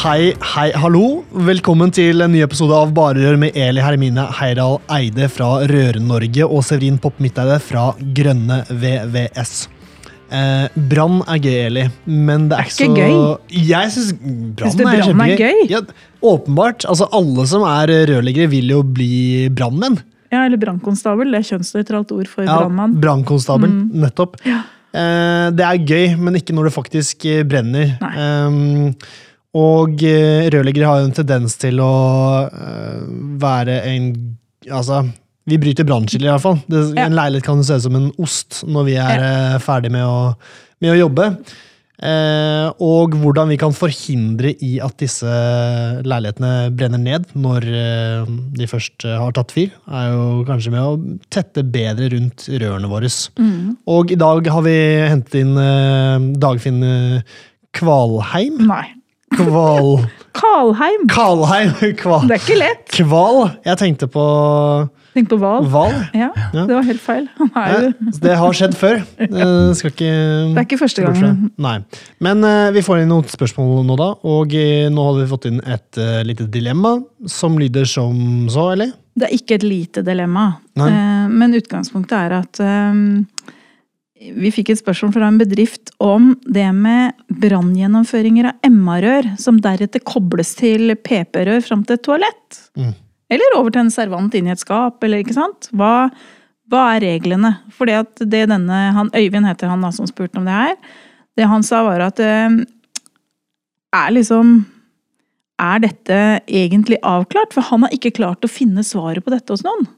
[0.00, 1.20] Hei, hei, hallo.
[1.44, 6.46] Velkommen til en ny episode av Bare rør med Eli Hermine Heidal Eide fra Røre-Norge
[6.46, 9.52] og Severin Popp Midteide fra Grønne VVS.
[10.32, 14.16] Eh, brann er gøy, Eli, men det er, Det er ikke så Jeg syns
[14.56, 15.62] brann er brann er gøy?
[15.68, 15.84] Ja,
[16.32, 16.88] åpenbart.
[16.88, 20.00] Altså, alle som er rørleggere, vil jo bli brannmenn.
[20.32, 21.28] Ja, eller brannkonstabel.
[21.28, 22.96] Det er kjønnsnøytralt ord for Ja, brannmann.
[23.04, 24.40] Brannkonstabel, nettopp.
[24.48, 24.62] Ja.
[24.96, 27.98] Eh, det er gøy, men ikke når det faktisk eh, brenner.
[28.00, 28.14] Nei.
[28.16, 28.94] Ehm,
[29.58, 31.94] og eh, rørleggere har jo en tendens til å
[32.46, 33.08] eh,
[33.42, 34.12] være en
[34.68, 34.98] Altså,
[35.48, 36.58] vi bryter brannskiller, i hvert fall.
[36.68, 37.06] Ja.
[37.06, 40.34] En leilighet kan se ut som en ost når vi er eh, ferdig med å,
[40.84, 41.30] med å jobbe.
[42.04, 45.32] Eh, og hvordan vi kan forhindre i at disse
[46.04, 47.66] leilighetene brenner ned når
[48.60, 53.10] de først har tatt fyr, er jo kanskje med å tette bedre rundt rørene våre.
[53.40, 53.80] Mm.
[53.96, 56.84] Og i dag har vi hentet inn eh, Dagfinn
[57.80, 58.60] Kvalheim.
[58.68, 58.90] Nei.
[59.36, 60.06] Kval...
[60.34, 61.06] Kalheim!
[61.10, 61.74] Kalheim.
[61.98, 62.26] Kval...
[62.28, 62.86] Det er ikke lett.
[62.94, 63.44] Kval!
[63.66, 64.24] Jeg tenkte på
[65.10, 65.64] Tenk på hval.
[66.14, 66.66] Ja, Ja.
[66.68, 67.24] det var helt feil.
[67.56, 67.90] Ja,
[68.22, 69.00] det har skjedd før.
[69.18, 71.40] Det skal ikke Det er ikke første gang.
[71.58, 71.76] Nei.
[72.22, 74.12] Men eh, vi får inn noen spørsmål nå, da.
[74.30, 76.94] Og eh, nå har vi fått inn et uh, lite dilemma
[77.26, 78.94] som lyder som så, eller?
[79.18, 80.46] Det er ikke et lite dilemma.
[80.78, 80.90] Nei.
[81.42, 83.50] Men utgangspunktet er at eh,
[84.20, 90.02] vi fikk et spørsmål fra en bedrift om det med branngjennomføringer av MA-rør, som deretter
[90.04, 92.58] kobles til PP-rør fram til et toalett.
[92.76, 92.92] Mm.
[93.32, 95.70] Eller over til en servant inn i et skap, eller ikke sant.
[95.72, 96.10] Hva,
[96.68, 97.54] hva er reglene?
[97.72, 100.76] For det denne, han, Øyvind heter han da som spurte om det her.
[101.38, 102.60] Det han sa var at eh,
[103.96, 104.58] er liksom
[105.60, 107.54] er dette egentlig avklart?
[107.56, 109.88] For han har ikke klart å finne svaret på dette hos noen.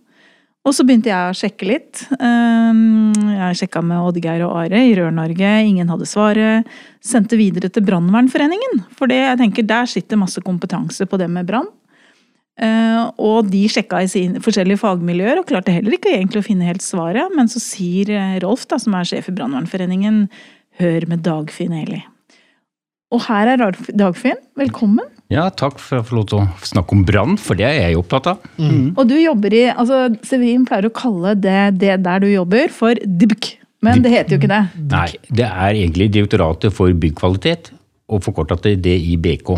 [0.62, 2.04] Og så begynte jeg å sjekke litt.
[2.22, 5.50] Um, Jeg sjekka med Oddgeir og Are i Rør-Norge.
[5.66, 6.68] Ingen hadde svaret.
[7.02, 8.84] Sendte videre til Brannvernforeningen.
[8.94, 11.66] For det, jeg tenker, der sitter masse kompetanse på det med brann.
[12.62, 16.68] Eh, Og de sjekka i sine forskjellige fagmiljøer og klarte heller ikke egentlig å finne
[16.68, 17.34] helt svaret.
[17.34, 20.28] Men så sier eh, Rolf, da, som er sjef i Brannvernforeningen,
[20.78, 22.04] hør med Dagfinn Eli.
[23.12, 23.66] Og her er
[23.98, 24.38] Dagfinn.
[24.56, 25.10] Velkommen.
[25.32, 27.98] Ja, takk for å få lov til å snakke om brann, for det er jeg
[28.00, 28.46] opptatt av.
[28.60, 32.98] Og du jobber i altså Severin pleier å kalle det, det der du jobber, for
[33.00, 33.54] DIBK.
[33.82, 34.62] Men det heter jo ikke det.
[34.92, 37.72] Nei, det er egentlig Direktoratet for byggkvalitet,
[38.12, 39.56] og forkorta til DIBK.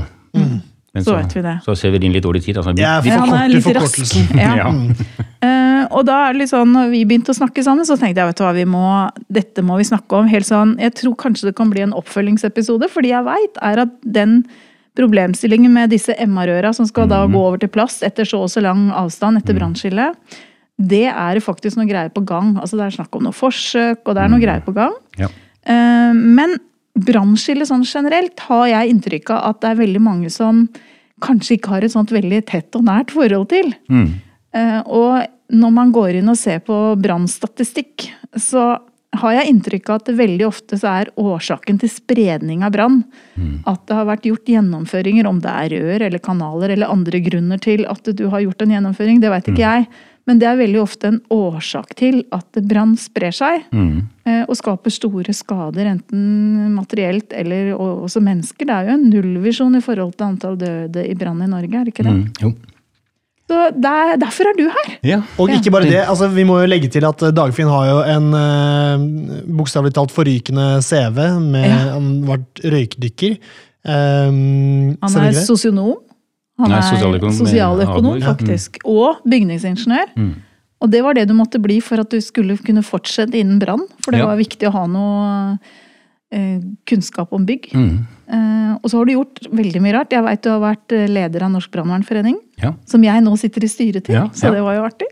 [0.94, 1.56] Men Så vet vi det.
[1.64, 2.60] Så ser vi inn litt dårlig tid.
[2.60, 3.96] Altså, Ja, han er forkorter litt rask.
[3.98, 4.38] forkortelsen.
[4.44, 4.52] Ja.
[4.60, 4.68] ja.
[5.42, 8.22] uh, og da er det litt sånn, når vi begynte å snakke sammen, så tenkte
[8.22, 8.84] jeg vet du hva, vi må,
[9.26, 10.30] dette må vi snakke om.
[10.30, 13.98] helt sånn, Jeg tror kanskje det kan bli en oppfølgingsepisode, fordi jeg veit er at
[14.06, 14.44] den
[14.94, 18.62] problemstillingen med disse MR-røra som skal da gå over til plast etter så og så
[18.62, 20.14] lang avstand etter brannskillet,
[20.78, 22.56] det er faktisk noe greier på gang.
[22.58, 24.94] Altså Det er snakk om noe forsøk, og det er noe greier på gang.
[25.18, 25.28] Ja.
[25.66, 26.56] Eh, Men
[26.94, 30.68] brannskille sånn generelt har jeg inntrykk av at det er veldig mange som
[31.22, 33.72] kanskje ikke har et sånt veldig tett og nært forhold til.
[33.90, 34.08] Mm.
[34.54, 38.78] Eh, Og når man går inn og ser på brannstatistikk, så
[39.20, 43.04] har jeg inntrykk av at det veldig ofte så er årsaken til spredning av brann
[43.66, 47.58] at det har vært gjort gjennomføringer, om det er rør eller kanaler eller andre grunner
[47.58, 49.86] til at du har gjort en gjennomføring, det vet ikke jeg.
[50.26, 54.06] Men det er veldig ofte en årsak til at brann sprer seg Mm.
[54.24, 58.64] eh, og skaper store skader, enten materielt eller også mennesker.
[58.64, 61.84] Det er jo en nullvisjon i forhold til antall døde i brann i Norge, er
[61.84, 62.14] det ikke det?
[62.14, 62.32] Mm.
[62.40, 62.54] Jo.
[63.44, 64.92] Så der, derfor er du her.
[65.04, 65.18] Ja.
[65.38, 67.98] Og ikke bare det, altså vi må jo legge til at eh, Dagfinn har jo
[68.08, 71.18] en uh, bokstavelig talt forrykende CV.
[71.44, 71.76] Med, Ja.
[71.98, 73.36] Han har vært røykdykker.
[73.84, 75.98] Um, Han er sosionom.
[76.62, 78.32] Han Nei, sosialøkonom er sosialøkonom, ja.
[78.32, 78.78] faktisk.
[78.86, 80.12] Og bygningsingeniør.
[80.16, 80.34] Mm.
[80.84, 83.82] Og det var det du måtte bli for at du skulle kunne fortsette innen brann.
[84.04, 84.28] For det Ja.
[84.30, 85.24] var viktig å ha noe
[85.54, 85.74] eh,
[86.88, 87.70] kunnskap om bygg.
[87.74, 87.94] Mm.
[88.26, 90.12] Eh, og så har du gjort veldig mye rart.
[90.16, 92.74] Jeg veit du har vært eh, leder av Norsk brannvernforening, Ja.
[92.86, 95.10] som jeg nå sitter i styret til, Ja, så det var jo artig.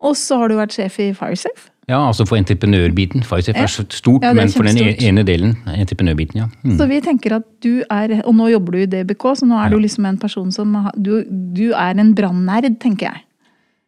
[0.00, 1.68] Og så har du vært sjef i Firesafe.
[1.88, 3.24] ja, altså for entreprenørbiten.
[3.26, 3.64] Firesafe Ja.
[3.64, 6.46] er stort, er men for den ene delen, entreprenørbiten, ja.
[6.64, 6.76] Mm.
[6.78, 9.70] Så vi tenker at du er Og nå jobber du i DBK, så nå er
[9.70, 13.20] du liksom en person som Du, du er en brannerd, tenker jeg.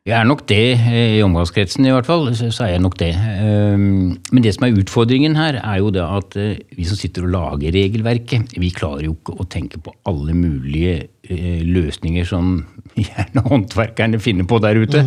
[0.03, 2.25] Jeg er nok det, eh, i omgangskretsen i hvert fall.
[2.35, 3.13] Så så er jeg nok det.
[3.15, 7.23] Ehm, Men det som er utfordringen her, er jo det at eh, vi som sitter
[7.23, 12.67] og lager regelverket, vi klarer jo ikke å tenke på alle mulige eh, løsninger som
[12.97, 15.07] gjerne håndverkerne finner på der ute.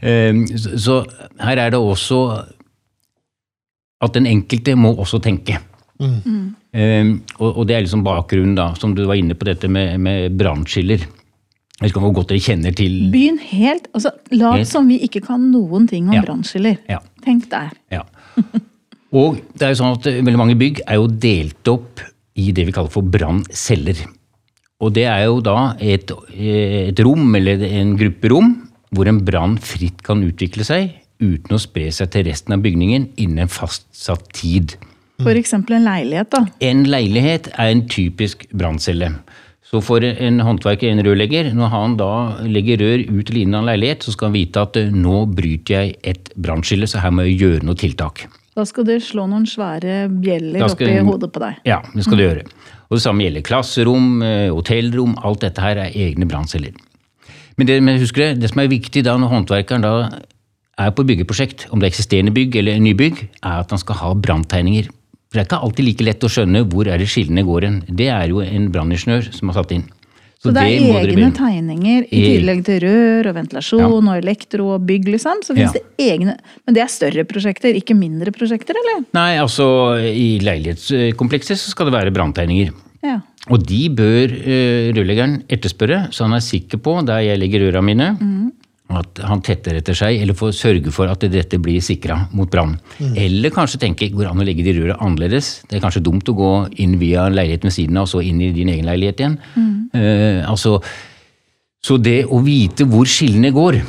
[0.00, 0.46] Mm.
[0.56, 1.04] Så så
[1.38, 2.42] her er det også
[4.00, 5.58] at den enkelte må også tenke.
[6.00, 6.54] Mm.
[7.38, 10.38] og, og det er liksom bakgrunnen, da, som du var inne på dette med, med
[10.38, 11.04] brannskiller.
[11.80, 14.68] Jeg vet ikke hvor godt dere kjenner til Byen helt altså, Lat Helt.
[14.68, 16.20] som vi ikke kan noen ting om Ja.
[16.26, 16.76] brannskiller.
[16.90, 16.98] Ja.
[17.24, 17.70] Tenk der.
[17.90, 18.02] Ja.
[19.16, 22.02] Og det er jo sånn at veldig mange bygg er jo delt opp
[22.36, 23.96] i det vi kaller for brannceller.
[24.80, 28.52] Og det er jo da et, et rom, eller en gruppe rom,
[28.94, 33.10] hvor en brann fritt kan utvikle seg uten å spre seg til resten av bygningen
[33.20, 34.76] innen en fastsatt tid.
[35.20, 36.46] Eksempel en leilighet, da.
[36.64, 39.10] En leilighet er en typisk branncelle.
[39.70, 42.10] Så for en håndverker, en rørlegger, når han da
[42.42, 45.92] legger rør ut til en leilighet, så skal han vite at eh, nå bryter jeg
[46.10, 48.24] et brannskille, så her må jeg gjøre noe tiltak.
[48.58, 51.60] Da skal det slå noen svære bjeller skal- oppi hodet på deg.
[51.70, 52.44] Ja, det skal det gjøre.
[52.90, 56.74] Og det samme gjelder klasserom, eh, hotellrom, alt dette her er egne brannceller.
[57.56, 59.92] Men det, men husker det, det som er viktig da når håndverkeren da
[60.80, 64.14] er på byggeprosjekt, om det er eksisterende bygg eller nybygg, er at han skal ha
[64.14, 64.88] branntegninger.
[65.30, 67.80] For det er ikke alltid like lett å skjønne hvor er det skillene går hen.
[67.86, 69.84] Det er jo en branningeniør som har satt inn.
[70.40, 74.70] Så det er det egne tegninger i E- tillegg til rør og ventilasjon og elektro
[74.74, 75.42] og bygg, liksom.
[75.44, 75.80] Så finnes Ja.
[75.84, 76.36] det egne
[76.66, 79.04] Men det er større prosjekter, ikke mindre prosjekter, eller?
[79.12, 82.72] Nei, altså i leilighetskomplekset så skal det være branntegninger.
[83.04, 83.20] Ja.
[83.50, 87.82] Og de bør uh, rørleggeren etterspørre, så han er sikker på, der jeg legger røra
[87.84, 88.16] mine,
[88.98, 92.76] at han tetter etter seg, eller får sørge for at dette blir sikra mot brann.
[92.98, 95.52] Eller kanskje tenke går det an å legge de røra annerledes.
[95.68, 96.50] Det er kanskje dumt å gå
[96.82, 99.38] inn via leiligheten ved siden av, og så inn i din egen leilighet igjen.
[99.94, 100.78] Eh, altså,
[101.80, 103.80] så det å vite hvor skillene går,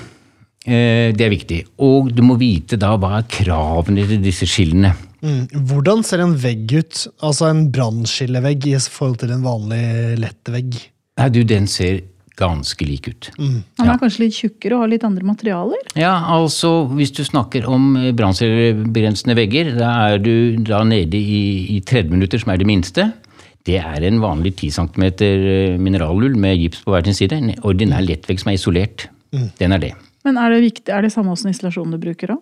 [0.66, 1.62] eh, det er viktig.
[1.88, 4.94] Og du må vite da hva er kravene til disse skillene.
[5.22, 5.44] Mm.
[5.70, 7.04] Hvordan ser en vegg ut?
[7.22, 9.84] Altså en brannskillevegg i forhold til en vanlig
[10.22, 10.80] lett vegg?
[11.20, 12.02] Nei, du, den ser
[12.42, 13.30] ganske lik ut.
[13.38, 15.82] Han er kanskje litt tjukkere og har litt andre materialer.
[16.00, 20.34] Ja, altså hvis du snakker om eh, branncellebegrensende vegger, da er du
[20.68, 21.42] da nede i,
[21.78, 23.12] i 30 minutter, som er det minste.
[23.68, 25.04] Det er en vanlig 10 cm
[25.86, 27.38] mineralull med gips på hver sin side.
[27.38, 29.06] En ordinær lettvegg som er isolert.
[29.62, 29.92] Den er det.
[30.26, 32.42] Men er det, viktig, er det samme åssen isolasjon du bruker òg?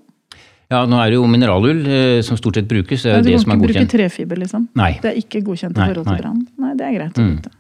[0.70, 3.02] Ja, nå er det jo mineralull eh, som stort sett brukes.
[3.02, 4.68] Det er Du det kan som er ikke bruke trefiber, liksom?
[4.78, 4.92] Nei.
[5.02, 6.44] Det er ikke godkjent i Nei, forhold til brann?
[6.62, 7.54] Nei, det er greit å vite.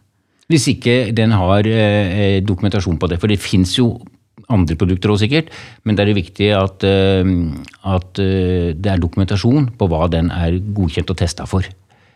[0.50, 3.20] Hvis ikke den har eh, dokumentasjon på det.
[3.22, 4.00] For det fins jo
[4.50, 5.52] andre produkter òg, sikkert.
[5.86, 7.30] Men det er viktig at, eh,
[7.86, 11.68] at eh, det er dokumentasjon på hva den er godkjent og testa for.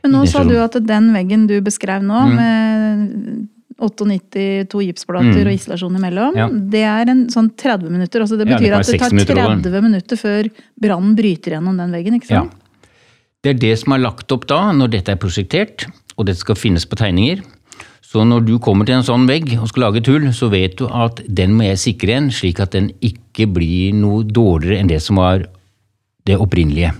[0.03, 2.35] Men nå sa du at den veggen du beskrev nå, Mm.
[2.35, 3.47] med
[3.79, 6.37] 98 to gipsplater og isolasjon imellom, Mm.
[6.37, 6.47] Ja.
[6.49, 8.21] det er en sånn 30 minutter.
[8.21, 10.49] Altså det Ja, det betyr at det tar 30 minutter 30 minutter før
[10.81, 12.41] brannen bryter gjennom den veggen, ikke Ja.
[12.41, 12.53] sant?
[13.43, 15.85] Det er det som er lagt opp da, når dette er prosjektert,
[16.17, 17.41] og dette skal finnes på tegninger.
[18.13, 20.75] Så når du kommer til en sånn vegg og skal lage et hull, så vet
[20.77, 24.91] du at den må jeg sikre igjen, slik at den ikke blir noe dårligere enn
[24.91, 25.47] det som var
[26.29, 26.91] det opprinnelige.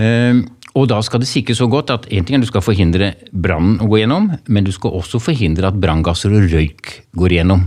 [0.00, 0.42] Ehm,
[0.74, 3.78] og da skal det sikres så godt at en ting er du skal forhindre brannen
[3.82, 7.64] å gå gjennom, men du skal også forhindre at branngasser og røyk går igjennom.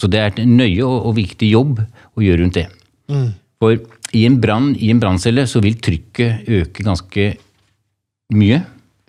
[0.00, 2.66] Så det er en nøye og, og viktig jobb å gjøre rundt det.
[3.60, 3.76] For
[4.16, 7.34] i en brann i en branncelle så vil trykket øke ganske
[8.34, 8.64] mye,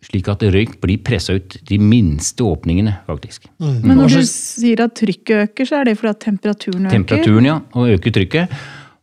[0.06, 3.50] slik at røyk blir pressa ut de minste åpningene, faktisk.
[3.60, 6.98] Men når du sier at trykket øker, så er det fordi at temperaturen øker?
[7.00, 8.56] Temperaturen, ja, og øker trykket.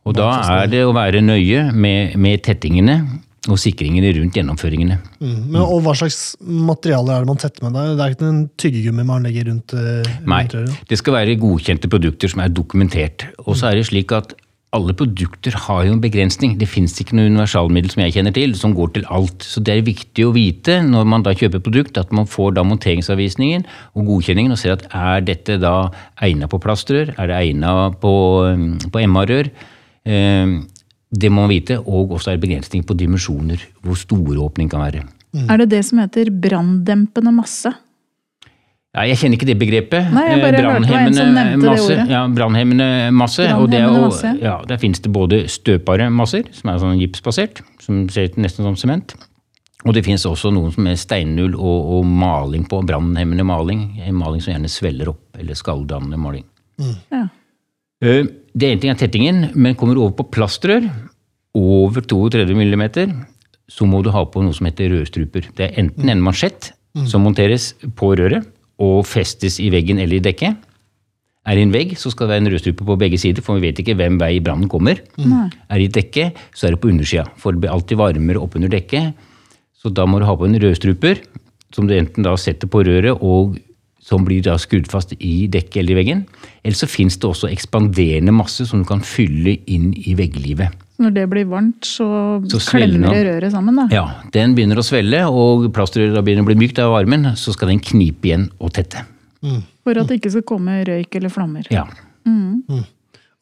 [0.02, 0.30] Og da
[0.62, 2.97] er det å være nøye med, med tettingene
[3.50, 4.97] og sikringene rundt gjennomføringene.
[5.18, 5.38] Mm.
[5.50, 7.75] Men, og hva slags materialer er det man tetter med?
[7.75, 10.44] Det er- er ikke en tyggegummi man legger rundt, rundt Nei,
[10.88, 13.26] det skal være godkjente produkter som er dokumentert.
[13.47, 14.35] Og så er det slik at
[14.73, 16.55] alle produkter har jo en begrensning.
[16.57, 19.45] Det fins ikke noe universalmiddel som jeg kjenner til, som går til alt.
[19.45, 22.64] Så det er viktig å vite når man da kjøper produkt, at man får da
[22.64, 25.91] monteringsavvisningen og godkjenningen og ser at er dette da
[26.25, 28.14] egna på plastrør, er det egna på,
[28.49, 29.52] um, på MA-rør.
[30.09, 30.61] Eh,
[31.12, 34.81] Det må man vite, og også er det begrensning på dimensjoner, hvor store åpning kan
[34.81, 35.02] være.
[35.45, 37.69] Er det det som heter branndempende masse?
[38.93, 40.09] Ja, jeg kjenner ikke det begrepet.
[40.13, 41.93] Nei, jeg bare Eh, hørte det en som brannhemmende nevnte det masse.
[41.95, 42.09] ordet.
[42.13, 43.47] Ja, brannhemmende masse.
[43.57, 44.33] og det er jo, masse.
[44.43, 48.65] ja, Der finnes det både støpbare masser, som er sånn gipsbasert, som ser ut nesten
[48.69, 49.15] som sement.
[49.87, 52.83] Og det finnes også noen som er steinull og, og maling på.
[52.87, 53.99] Brannhemmende maling.
[54.07, 56.45] En maling som gjerne svelger opp, eller skalldannende maling.
[57.11, 57.29] Ja.
[58.03, 60.85] Eh, Det ene ting er tettingen, men kommer du over på plastrør,
[61.55, 63.25] over 32 mm,
[63.71, 65.49] så må du ha på noe som heter rødstruper.
[65.57, 66.73] Det er enten en mansjett
[67.09, 68.45] som monteres på røret
[68.83, 70.59] og festes i veggen eller i dekket,
[71.43, 73.67] Er det en vegg, så skal det være en rødstrupe på begge sider, for vi
[73.67, 75.01] vet ikke hvem vei brannen kommer.
[75.67, 78.71] Er det i dekket, så er det på undersida, for det blir alltid varmere oppunder
[78.71, 79.17] dekket.
[79.75, 81.19] Så da må du ha på en rødstruper,
[81.75, 83.59] som du enten da setter på røret, og
[84.03, 86.23] som blir da skrudd fast i dekket eller i veggen.
[86.62, 90.71] Eller så fins det også ekspanderende masse som du kan fylle inn i vegglivet.
[91.01, 92.07] Når det blir varmt, så,
[92.53, 93.87] Så klemmer det røret sammen, da.
[93.95, 97.33] Ja, Den begynner å svelle, og plastrøret begynner å bli mykt av varmen.
[97.41, 99.07] Så skal den knipe igjen og tette.
[99.83, 101.67] For at det ikke skal komme røyk eller flammer.
[101.73, 101.87] Ja.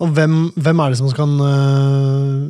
[0.01, 2.47] Og hvem, hvem er det som kan uh,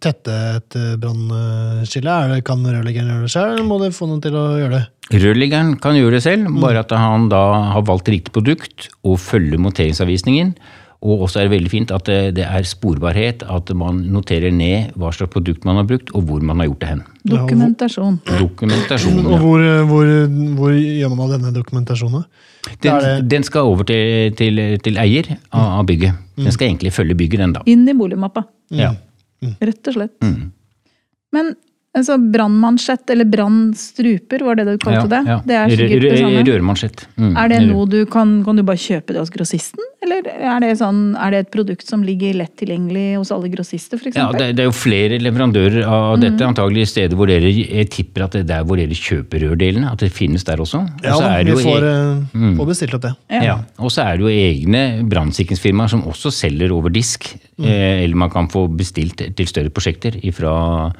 [0.00, 2.14] tette et øh, brannskille?
[2.46, 5.18] Kan rørleggeren gjøre det selv, eller må det få noen til å gjøre det?
[5.20, 7.42] Rørleggeren kan gjøre det selv, bare at han da
[7.74, 10.54] har valgt riktig produkt og følger monteringsanvisningen.
[11.02, 12.06] Og også er det veldig fint at
[12.36, 16.38] det, er sporbarhet, at man noterer ned hva slags produkt man har brukt, og hvor
[16.46, 17.00] man har gjort det hen.
[17.26, 18.20] Dokumentasjon.
[18.38, 19.18] Dokumentasjon.
[19.26, 20.12] Og hvor, øh, hvor,
[20.60, 22.22] hvor gjør man av denne dokumentasjonen?
[22.84, 26.14] Den, det- den skal over til, til, til eier av, av bygget.
[26.38, 27.64] Den skal egentlig følge bygget, den da.
[27.66, 28.44] Inn i boligmappa.
[28.70, 28.92] Ja.
[29.58, 30.14] Rett og slett.
[30.22, 30.52] Mm.
[31.34, 31.54] Men
[31.96, 35.22] altså, brannmansjett, eller brannstruper, var det du kalte det?
[35.26, 35.40] Ja, ja.
[35.46, 36.42] Det er sikkert det samme.
[36.48, 37.06] Rørmansjett.
[37.20, 37.32] Mm.
[37.36, 39.88] Er det noe du kan, kan du bare kjøpe det hos grossisten?
[40.02, 44.00] Eller er det, sånn, er det et produkt som ligger lett tilgjengelig hos alle grossister,
[44.02, 44.16] f.eks.?
[44.18, 46.20] Ja, det, det er jo flere leverandører av Mm.
[46.24, 46.44] dette.
[46.48, 49.92] Antagelig steder hvor dere jeg tipper at det er der hvor dere kjøper rørdelene.
[49.92, 50.82] At det finnes der også.
[50.82, 51.94] Og Ja så da, er vi jo får, e-
[52.34, 53.14] øh, får bestilt opp det.
[53.46, 53.56] ja.
[53.78, 57.30] Og så er det jo egne brannsikringsfirmaer som også selger over disk.
[57.62, 60.92] Eh, eller man kan få bestilt til større prosjekter fra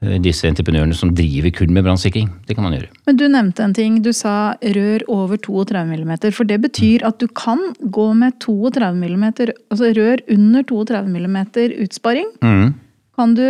[0.00, 2.30] disse entreprenørene som driver kun med brannsikring.
[2.48, 2.88] Det kan man gjøre.
[3.06, 3.98] Men du nevnte en ting.
[4.00, 6.14] Du sa rør over 32 mm.
[6.32, 9.26] For det betyr at du kan gå med 32 mm,
[9.68, 11.38] altså rør under 32 mm
[11.84, 12.32] utsparing.
[12.40, 12.72] Mm.
[13.20, 13.44] Kan du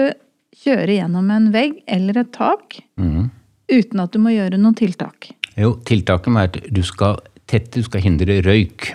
[0.61, 3.31] kjøre gjennom en vegg eller et tak mm.
[3.71, 5.31] uten at du må gjøre noen tiltak.
[5.55, 8.91] Jo, tiltaket må være at du skal tette, du skal hindre røyk.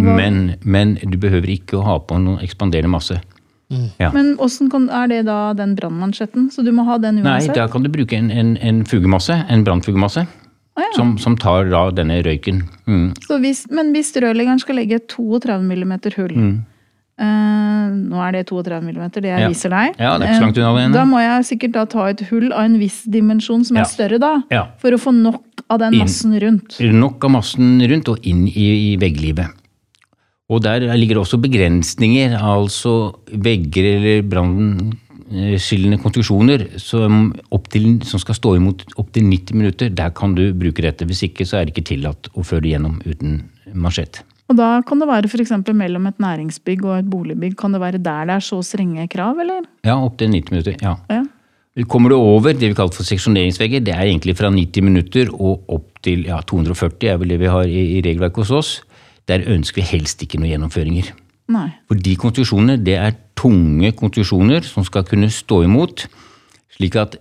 [0.00, 3.18] Men, men du behøver ikke å ha på noen ekspanderende masse.
[4.00, 4.10] Ja.
[4.12, 6.50] Men hvordan kan- er det da den brannmansjetten?
[6.52, 9.64] Så du må ha den Nei, da kan du bruke en, en, en fugemasse, en
[9.64, 10.26] brannfugemasse,
[10.78, 10.88] ja.
[10.96, 12.62] som, som tar da denne røyken.
[12.86, 13.12] Mm.
[13.26, 16.60] Så hvis, men hvis rørleggeren skal legge et 32 mm hull Mm.
[17.18, 19.48] eh, Nå er det 32 mm, det jeg Ja.
[19.48, 19.94] viser deg.
[20.00, 20.92] Ja, det er ikke så langt unna det Eh.
[20.92, 23.82] Da må jeg sikkert da ta et hull av en viss dimensjon som Ja.
[23.82, 24.42] er større, da.
[24.50, 24.66] Ja.
[24.78, 26.00] For å få nok av den Inn.
[26.00, 26.80] massen rundt.
[26.80, 29.48] Nok av massen rundt og inn i, i vegglivet.
[30.52, 37.30] Og der ligger det også begrensninger, altså vegger eller brannskillende konstruksjoner som,
[37.72, 39.88] til, som skal stå imot opptil 90 minutter.
[39.88, 41.08] Der kan du bruke dette.
[41.08, 43.40] Hvis ikke så er det ikke tillatt å føre det gjennom uten
[43.72, 44.20] mansjett.
[44.52, 45.54] Og da kan det være f.eks.
[45.72, 47.54] mellom et næringsbygg og et boligbygg.
[47.56, 49.64] Kan det være der det er så strenge krav, eller?
[49.86, 50.76] Ja, opptil 90 minutter.
[50.82, 50.98] ja.
[51.08, 51.22] Ja.
[51.88, 55.70] Kommer du over det vi kaller for seksjoneringsvegger, det er egentlig fra 90 minutter og
[55.72, 58.72] opp til ja, 240, er vel det vi har i, i regelverket hos oss.
[59.30, 61.12] Der ønsker vi helst ikke noen gjennomføringer.
[61.52, 61.68] Nei.
[61.90, 66.06] For de konstruksjonene, det er tunge konstruksjoner som skal kunne stå imot.
[66.76, 67.18] Slik at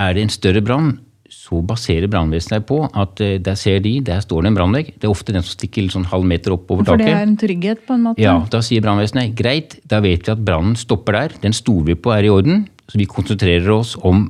[0.00, 0.96] er det en større brann,
[1.32, 4.92] så baserer brannvesenet seg på at eh, der ser de, der står det en brannvegg.
[4.94, 7.36] Det er ofte den som stikker sånn halv meter opp over For det er en
[7.38, 8.22] trygghet, på en måte?
[8.22, 11.36] Ja, Da sier brannvesenet greit, da vet vi at brannen stopper der.
[11.42, 14.28] Den stoler vi på er i orden, så vi konsentrerer oss om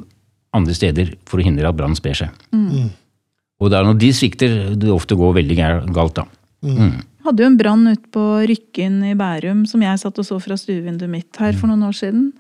[0.56, 2.32] andre steder for å hindre at brannen sprer seg.
[3.60, 5.56] Og det er når de svikter, det ofte går veldig
[5.92, 6.26] galt, da.
[7.26, 10.56] Hadde jo en brann ute på Rykken i Bærum som jeg satt og så fra
[10.58, 12.30] stuevinduet mitt her for noen år siden.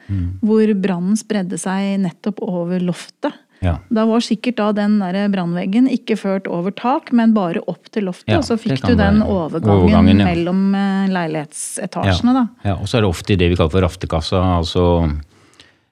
[0.44, 3.34] Hvor brannen spredde seg nettopp over loftet.
[3.64, 3.78] Ja.
[3.88, 8.04] Da var sikkert da den der brannveggen ikke ført over tak, men bare opp til
[8.08, 8.34] loftet.
[8.34, 10.26] Ja, og så fikk du den være overgangen, overgangen, ja.
[10.28, 12.44] mellom eh, leilighetsetasjene, da.
[12.68, 14.84] Ja, og så er det ofte det vi kaller for raftekassa, altså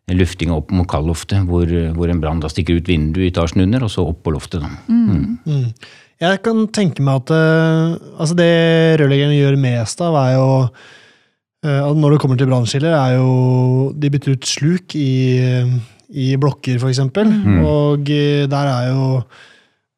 [0.04, 3.86] en lufting opp mot kaldloftet, hvor, hvor en brann stikker ut vinduet i etasjen under,
[3.86, 4.60] og så opp på loftet.
[4.60, 4.68] da.
[4.92, 5.70] Mm.
[6.22, 8.50] Jeg kan tenke meg at øh, altså det
[9.00, 10.50] rørleggerne gjør mest av, er jo
[11.66, 15.08] øh, at Når det kommer til brannskiller, er jo De bytter ut sluk i,
[16.14, 17.32] i blokker, for eksempel.
[17.66, 19.22] Og øh, der er jo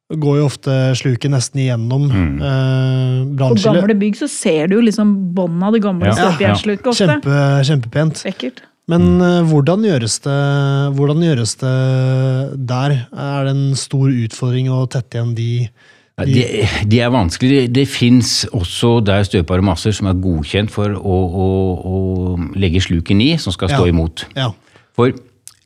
[0.06, 2.38] Går jo ofte sluket nesten igjennom Mm.
[2.38, 6.12] øh, På gamle bygg så ser du jo liksom båndet av det gamle Ja.
[6.14, 7.06] støpejernssluket ofte.
[7.08, 8.23] Kjempe, kjempepent.
[8.30, 8.61] Ekkelt.
[8.88, 10.38] Men øh, hvordan, gjøres det,
[10.94, 11.75] hvordan gjøres det
[12.70, 12.94] der?
[13.18, 15.68] Er det en stor utfordring å tette igjen de Ja,
[16.25, 17.68] de, de er vanskelige.
[17.68, 21.49] Det, fins også der støpbare masser som er godkjent for å, å,
[21.85, 21.99] å
[22.56, 23.90] legge sluken i, som skal stå Ja.
[23.92, 24.25] imot.
[24.37, 24.50] Ja.
[24.96, 25.12] For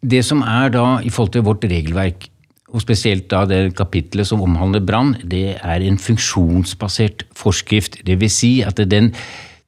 [0.03, 2.27] det som er da i forhold til vårt regelverk,
[2.71, 8.01] og spesielt da det kapitlet som omhandler brann, det er en funksjonsbasert forskrift.
[8.07, 9.13] Det vil si at den,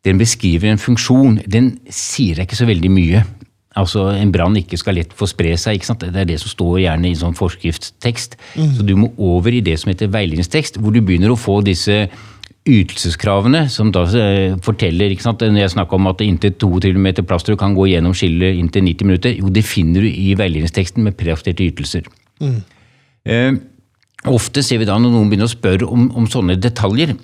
[0.06, 1.40] den beskriver en funksjon.
[1.50, 3.24] Den sier deg ikke så veldig mye.
[3.78, 5.78] Altså En brann ikke skal lett få spre seg.
[5.78, 6.04] ikke sant?
[6.04, 8.36] Det er det som står gjerne i sånn forskriftstekst.
[8.76, 12.04] Så du må over i det som heter veiledningstekst, hvor du begynner å få disse
[12.68, 17.26] ytelseskravene, som da eh, forteller ikke sant, Når jeg snakker om at inntil 22 meter
[17.26, 21.16] plaster kan gå gjennom skillet inntil 90 minutter, jo, det finner du i veiledningsteksten med
[21.18, 22.06] prejusterte ytelser.
[23.26, 23.52] Eh,
[24.30, 27.16] ofte ser vi da når noen begynner å spørre om, om sånne detaljer,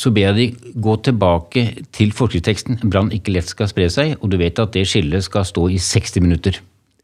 [0.00, 2.78] så ber jeg de gå tilbake til forskriftsteksten.
[2.88, 5.80] Brann ikke lett skal spre seg, og du vet at det skillet skal stå i
[5.82, 6.60] 60 minutter.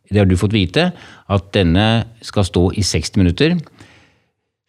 [0.08, 0.90] Det har du fått vite,
[1.28, 3.56] at denne skal stå i 60 minutter.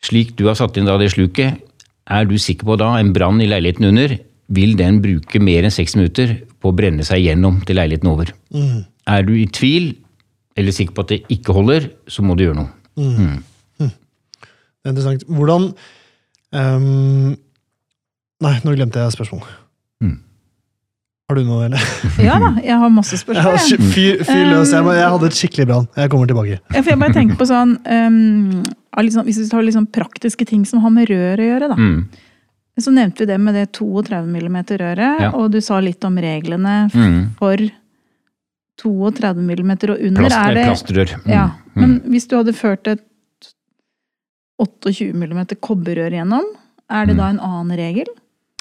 [0.03, 1.62] Slik du har satt inn da det sluket,
[2.07, 4.17] er du sikker på da en brann i leiligheten under,
[4.48, 8.31] vil den bruke mer enn 60 minutter på å brenne seg gjennom til leiligheten over.
[9.07, 9.91] Er du i tvil,
[10.57, 12.72] eller sikker på at det ikke holder, så må du gjøre noe.
[13.77, 15.25] Det er interessant.
[15.27, 15.65] Hvordan
[16.55, 17.36] ehm,
[18.44, 19.48] Nei, nå glemte jeg spørsmålet.
[20.03, 20.17] Mm.
[21.27, 21.82] Har du noe, eller?
[22.27, 23.58] Ja da, jeg har masse spørsmål.
[23.58, 23.79] jeg.
[23.96, 24.72] fyr, fyr løs.
[24.72, 25.88] Jeg, jeg hadde et skikkelig brann.
[25.98, 26.60] Jeg kommer tilbake.
[26.72, 28.62] Ja, for jeg bare tenker på sånn, um,
[29.01, 31.75] liksom, Hvis vi tar sånn praktiske ting som har med rør å gjøre, da.
[31.75, 32.00] Mm.
[32.77, 35.32] Så nevnte vi det med det 32 mm røret, Ja.
[35.34, 37.34] og du sa litt om reglene Mm.
[37.39, 37.58] for
[38.77, 40.22] 32 mm og under.
[40.22, 41.13] Plast, er det, plastrør.
[41.25, 41.32] Mm.
[41.34, 41.82] ja, Mm.
[41.82, 43.01] men hvis du hadde ført et
[44.62, 46.46] 28 mm kobberrør gjennom,
[46.89, 47.17] er det Mm.
[47.17, 48.06] da en annen regel?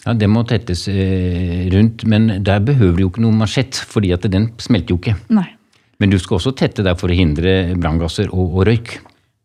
[0.06, 4.12] Ja, Det må tettes eh, rundt, men der behøver du jo ikke noe mansjett, fordi
[4.14, 5.16] at den smelter jo ikke.
[5.34, 5.48] Nei.
[5.98, 8.98] Men du skal også tette der for å hindre branngasser og, og røyk.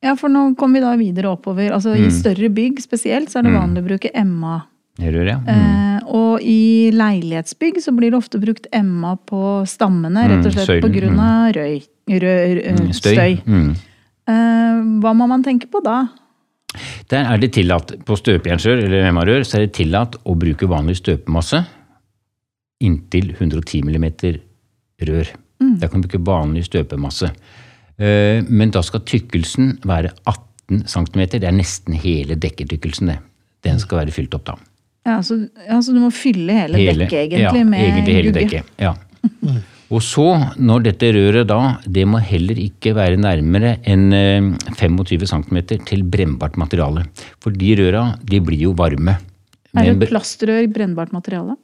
[0.04, 1.72] Ja, for nå kommer vi da videre oppover.
[1.72, 2.08] Altså Mm.
[2.08, 4.60] I større bygg spesielt så er det vanlig å bruke Emma.
[5.02, 5.38] Rør, ja.
[5.40, 5.48] Mm.
[5.50, 10.66] Eh, og i leilighetsbygg så blir det ofte brukt Emma på stammene, rett og Mm,
[10.66, 11.78] slett grunn av røy,
[12.10, 13.42] rø, rø, Mm, støy.
[13.48, 13.70] Mm.
[14.28, 16.10] Eh, hva må man tenke på da?
[17.12, 20.98] Der er det tillatt, på støpejernsrør eller emmarør, så er det tillatt å bruke vanlig
[21.02, 21.66] støpemasse
[22.82, 24.08] inntil 110 mm
[25.08, 25.34] rør.
[25.82, 27.30] Der kan du bruke vanlig støpemasse.
[28.02, 31.22] Eh, Men da skal tykkelsen være 18 cm.
[31.36, 33.20] Det er nesten hele dekketykkelsen, det.
[33.66, 34.56] Den skal være fylt opp da.
[35.06, 35.38] Ja, så,
[35.68, 38.40] ja, så du må fylle hele, dekket egentlig ja, med egentlig hele gugge.
[38.40, 38.66] dekket.
[38.82, 38.96] Ja.
[39.92, 40.24] Og så,
[40.56, 44.48] når dette røret da, det må heller ikke være nærmere enn eh,
[44.80, 45.58] 25 cm
[45.88, 47.04] til brennbart materiale.
[47.44, 49.18] For de røra, de blir jo varme.
[49.76, 51.58] Er det plastrør brennbart materiale?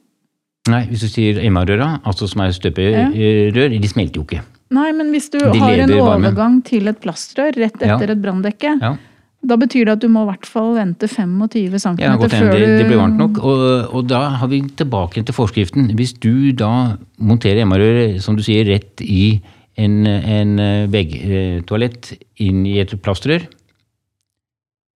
[0.68, 4.42] Nei, hvis du sier MA-røra, altså som er støperør, de smelter jo ikke.
[4.76, 6.64] Nei, men hvis du De har en overgang varme.
[6.68, 7.96] til et plastrør rett Ja.
[7.96, 8.96] etter et branndekke, Ja,
[9.46, 12.50] da betyr det at du må i hvert fall vente 25 cm ja godt før
[12.50, 13.38] det, det blir varmt nok.
[13.38, 13.60] Og,
[13.94, 15.92] og da har vi tilbake til forskriften.
[15.98, 19.38] Hvis du da monterer MR-røret, som du sier, rett i
[19.78, 20.58] en, en
[20.90, 23.46] veggtoalett inn i et plastrør,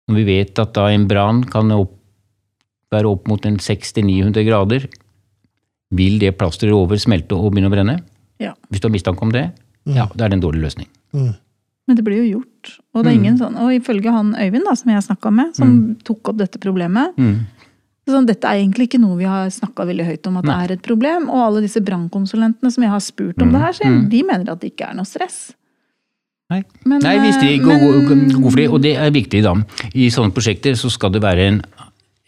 [0.09, 1.93] når vi vet at da en brann kan opp,
[2.91, 4.89] være opp mot en 600-900 grader,
[5.95, 7.95] vil det plasteret over smelte og begynne å brenne?
[8.41, 8.55] Ja.
[8.71, 9.51] Hvis du har mistanke om det,
[9.85, 10.89] ja, da er det en dårlig løsning.
[11.15, 11.33] Mm.
[11.91, 12.77] Men det blir jo gjort.
[12.95, 13.23] Og det er Mm.
[13.25, 16.57] ingen sånn, og ifølge han Øyvind da, som jeg snakka med, som tok opp dette
[16.59, 17.39] problemet Mm.
[18.07, 20.53] sånn, Dette er egentlig ikke noe vi har snakka veldig høyt om at Nei.
[20.67, 21.29] det er et problem.
[21.29, 23.51] Og alle disse brannkonsulentene som jeg har spurt om Mm.
[23.53, 24.09] det her, sier, Mm.
[24.09, 25.53] de mener at det ikke er noe stress.
[26.49, 26.63] Nei.
[26.85, 29.53] Men, Nei, hvis de eh, men- god, god for og det er viktig da.
[29.95, 31.61] I sånne prosjekter så skal det være en,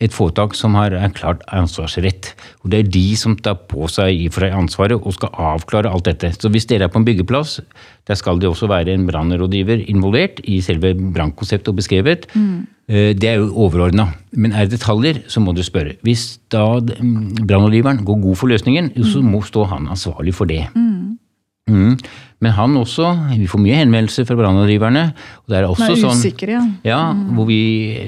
[0.03, 2.33] et foretak som har erklært ansvarsrett.
[2.63, 6.33] Og det er de som tar på seg for ansvaret og skal avklare alt dette.
[6.35, 7.59] Så hvis dere er på en byggeplass,
[8.07, 12.27] der skal det også være en brannrådgiver involvert i selve brannkonseptet og beskrevet.
[12.35, 12.67] Mm.
[12.87, 14.09] Det er jo overordna.
[14.35, 15.95] Men er det detaljer, så må du spørre.
[16.03, 20.65] Hvis da mm, brannrådgiveren går god for løsningen, så må stå han ansvarlig for det.
[20.75, 21.95] Mm.
[22.43, 25.05] Men han også, vi får mye henvendelser fra brannrådgiverne.
[25.45, 26.63] Og det er også er er sånn, usikre, ja.
[26.83, 26.99] ja,
[27.37, 27.61] hvor, vi,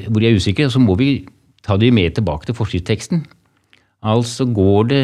[0.10, 1.10] hvor de er usikre, så må vi
[1.66, 3.26] ta de med tilbake til forskriftsteksten.
[4.06, 5.04] Altså går det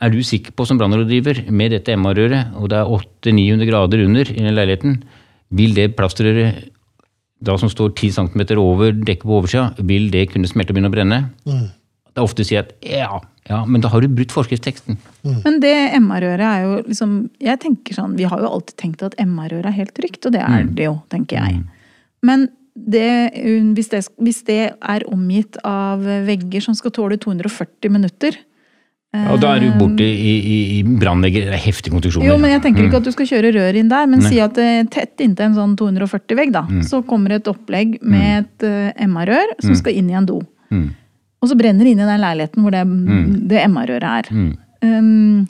[0.00, 4.30] Er du sikker på som brannrådgiver med dette MA-røret, og det er 800-900 grader under
[4.32, 4.94] i den leiligheten,
[5.52, 6.70] vil det plastrøret
[7.44, 10.88] da som står 10 cm over dekket på oversida, vil det kunne smelte og begynne
[10.88, 11.18] å brenne?
[11.44, 14.96] Det er ofte å si at ja, ja, men da har du brutt forskriftsteksten.
[15.44, 17.12] Men det MA-røret er jo liksom
[17.44, 20.40] Jeg tenker sånn, Vi har jo alltid tenkt at MA-røret er helt trygt, og det
[20.40, 20.74] er Mm.
[20.76, 21.60] det jo, tenker jeg.
[22.22, 22.48] Men
[22.86, 23.08] det,
[23.76, 28.38] hvis, det, hvis det er omgitt av vegger som skal tåle 240 minutter
[29.10, 31.48] Ja, og da er du borte i, i, i brannvegger.
[31.48, 32.28] Det er heftige konstruksjoner.
[32.28, 34.28] Jo, men jeg tenker ikke at du skal kjøre rør inn der, men Nei.
[34.30, 36.62] si at det er tett inntil en sånn 240-vegg, da.
[36.86, 40.38] Så kommer et opplegg med et eh, MR-rør som skal inn i en do.
[40.70, 40.92] Mm.
[41.42, 42.84] Og så brenner det inn i den leiligheten hvor det,
[43.50, 44.30] det MA-røret er.
[44.30, 44.52] Mm.
[44.86, 45.48] Um,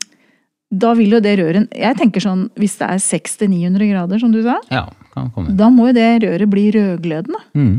[0.70, 4.40] da vil jo det røret Jeg tenker sånn, hvis det er 600-900 grader, som du
[4.46, 4.86] sa, Ja,
[5.20, 5.56] kan komme.
[5.56, 7.40] da må jo det røret bli rødglødende.
[7.54, 7.76] Mm.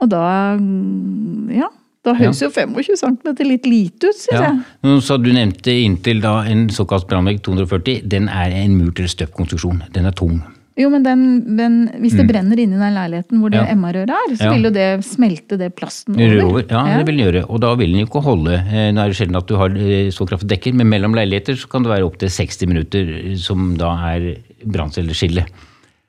[0.00, 1.68] Og da mm, Ja.
[2.02, 4.54] Da høres jo 25 cm litt lite ut, syns Ja.
[4.82, 5.00] jeg.
[5.04, 8.08] Så du nevnte inntil da en såkalt brannvegg 240.
[8.08, 9.82] Den er en murt- eller støpkonstruksjon.
[9.92, 10.40] Den er tung.
[10.78, 13.66] Jo, men den, men hvis det brenner inni den leiligheten hvor det Mm.
[13.68, 13.74] Ja.
[13.74, 14.52] MR-røret er, så Ja.
[14.54, 16.42] vil jo det smelte det plasten over.
[16.46, 16.64] over.
[16.70, 17.44] Ja, det vil den gjøre.
[17.50, 18.54] Og da vil den jo ikke holde.
[18.72, 21.52] Eh, Nå er det sjelden at du har eh, så kraftig dekker, men mellom leiligheter
[21.54, 25.44] så kan det være opptil 60 minutter eh, som da er branncelleskille.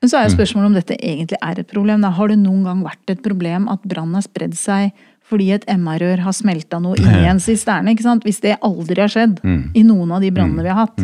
[0.02, 2.02] Men så er jo spørsmålet om dette egentlig er et problem.
[2.02, 2.10] Da.
[2.16, 4.90] Har det noen gang vært et problem at brann har spredd seg
[5.32, 7.94] fordi et MR-rør har smelta noe inni en sisterne?
[7.94, 8.24] ikke sant?
[8.26, 9.38] Hvis det aldri har skjedd
[9.78, 10.98] i noen av de brannene vi har hatt,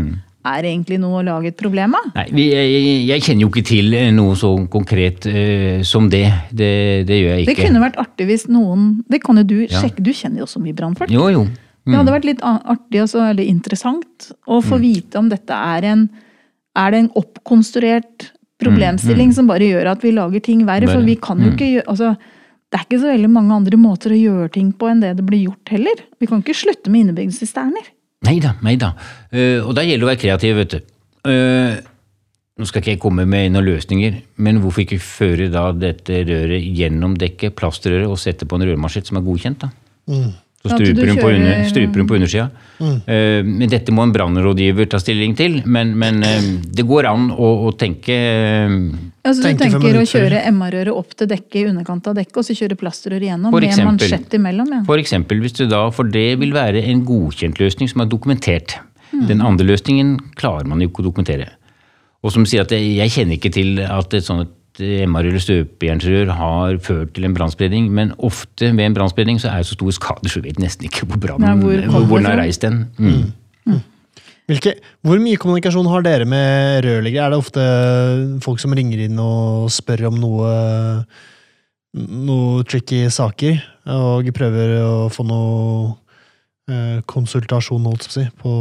[0.49, 2.11] er det egentlig noe å lage et problem av?
[2.17, 6.27] Nei, jeg, jeg kjenner jo ikke til eh, noe så konkret uh, som det.
[6.51, 6.73] det.
[7.09, 7.55] Det gjør jeg ikke.
[7.55, 9.81] Det kunne vært artig hvis noen Det kan jo du Ja.
[9.81, 11.13] sjekke, du kjenner jo så mye brannfolk.
[11.15, 11.47] Jo, jo.
[11.89, 15.87] Det hadde vært litt artig og så veldig interessant å få vite om dette er
[15.95, 16.09] en
[16.77, 18.29] Er det en oppkonstruert
[18.62, 20.88] problemstilling som bare gjør at vi lager ting verre?
[20.90, 22.14] For vi kan jo ikke gjøre altså,
[22.68, 25.25] Det er ikke så veldig mange andre måter å gjøre ting på enn det det
[25.25, 26.03] blir gjort heller.
[26.21, 27.87] Vi kan ikke slutte med innebygde sisterner.
[28.27, 28.90] Nei da, nei da.
[29.33, 30.90] Uh, og da gjelder det å være kreativ, vet du.
[31.29, 31.79] Uh,
[32.59, 36.66] nå skal ikke jeg komme med noen løsninger, men hvorfor ikke føre da dette røret
[36.77, 39.71] gjennom dekket, plastrøret, og sette på en rørmaskin som er godkjent, da?
[40.59, 42.49] Så struper hun på, kjører- under, struper hun på undersida.
[42.83, 47.29] Eh, men dette må en brannrådgiver ta stilling til, men, men uh, det går an
[47.31, 48.16] å, å tenke
[48.66, 48.75] uh,
[49.23, 52.49] Altså, du Tenker tenker å kjøre MR-røret opp til dekket i underkant av dekket, og
[52.49, 54.09] så kjøre plastrør igjennom For med eksempel.
[54.09, 54.75] mansjett imellom?
[54.75, 54.83] Ja.
[54.88, 58.79] For eksempel hvis du da, for det vil være en godkjent løsning som er dokumentert.
[59.29, 61.49] Den andre løsningen klarer man jo ikke å dokumentere.
[62.25, 66.31] Og som sier at jeg, jeg kjenner ikke til at et sånt MR eller støpejernsrør
[66.38, 69.95] har ført til en brannspredning, men ofte ved en brannspredning så er det så store
[69.97, 72.87] skader så vi vet nesten ikke hvor brannen hvor hvor, hvor den har reist den.
[72.99, 73.33] Mm.
[74.49, 77.27] Hvilke, hvor mye kommunikasjon har dere med rørleggere?
[77.27, 77.64] Er det ofte
[78.41, 80.53] folk som ringer inn og spør om noe,
[81.93, 83.61] noe tricky saker,
[83.93, 85.91] og prøver å få noe
[86.73, 88.09] eh, konsultasjon holdt
[88.41, 88.55] på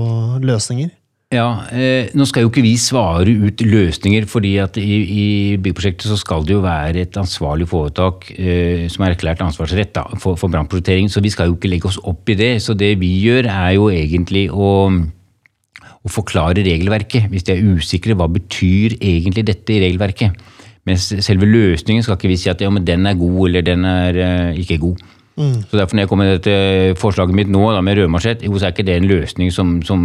[0.43, 0.91] løsninger?
[1.27, 5.25] Ja, eh, Nå skal jo ikke vi svare ut løsninger, fordi at i, i
[5.59, 10.05] byggprosjektet så skal det jo være et ansvarlig foretak eh, som er erklært ansvarsrett da,
[10.23, 12.53] for, for brannprosjektering, så vi skal jo ikke legge oss opp i det.
[12.63, 17.27] Så det vi gjør er jo egentlig å, å forklare regelverket.
[17.33, 20.39] Hvis de er usikre, hva betyr egentlig dette i regelverket?
[20.87, 23.83] Mens selve løsningen skal ikke vi si at ja, men den er god eller den
[23.83, 25.03] er eh, ikke god.
[25.37, 28.67] Så derfor når jeg kommer med dette forslaget mitt nå da, med rødmarsjett, jo, så
[28.67, 30.01] er ikke det en løsning som, som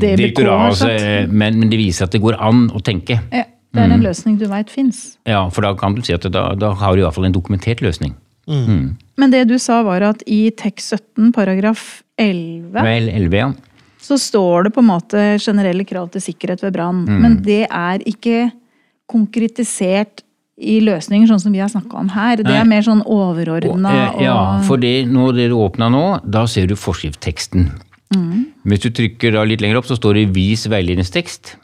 [0.00, 3.18] direktoratet eh, men, men det viser at det går an å tenke.
[3.28, 3.44] Ja,
[3.76, 5.18] det er en løsning du veit fins.
[5.28, 7.36] Ja, For da kan du si at da, da har du i hvert fall en
[7.36, 8.16] dokumentert løsning.
[8.50, 13.50] Men det du sa var at i TEK 17 paragraf 11 Vel, 11, ja.
[14.02, 17.04] så står det på en måte generelle krav til sikkerhet ved brann.
[17.06, 17.20] Mm.
[17.22, 18.48] Men det er ikke
[19.10, 20.24] konkretisert
[20.60, 22.42] i løsninger sånn som vi har snakka om her.
[22.44, 26.68] Det er mer sånn overordna eh, ja, for det, når dere åpna nå, da ser
[26.70, 27.70] du forskriftsteksten.
[28.66, 31.56] Hvis du trykker da litt lenger opp, så står det 'vis veiledningstekst'.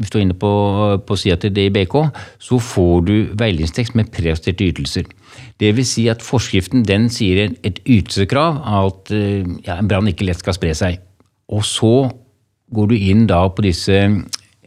[0.00, 0.50] Hvis du er inne på,
[1.06, 1.94] på sida til DIBK,
[2.40, 5.04] så får du veiledningstekst med presterte ytelser.
[5.60, 10.08] Det vil si at forskriften den sier et ytelseskrav av at eh, ja, en brann
[10.10, 10.98] ikke lett skal spre seg.
[11.52, 12.10] Og så
[12.72, 14.00] går du inn da på disse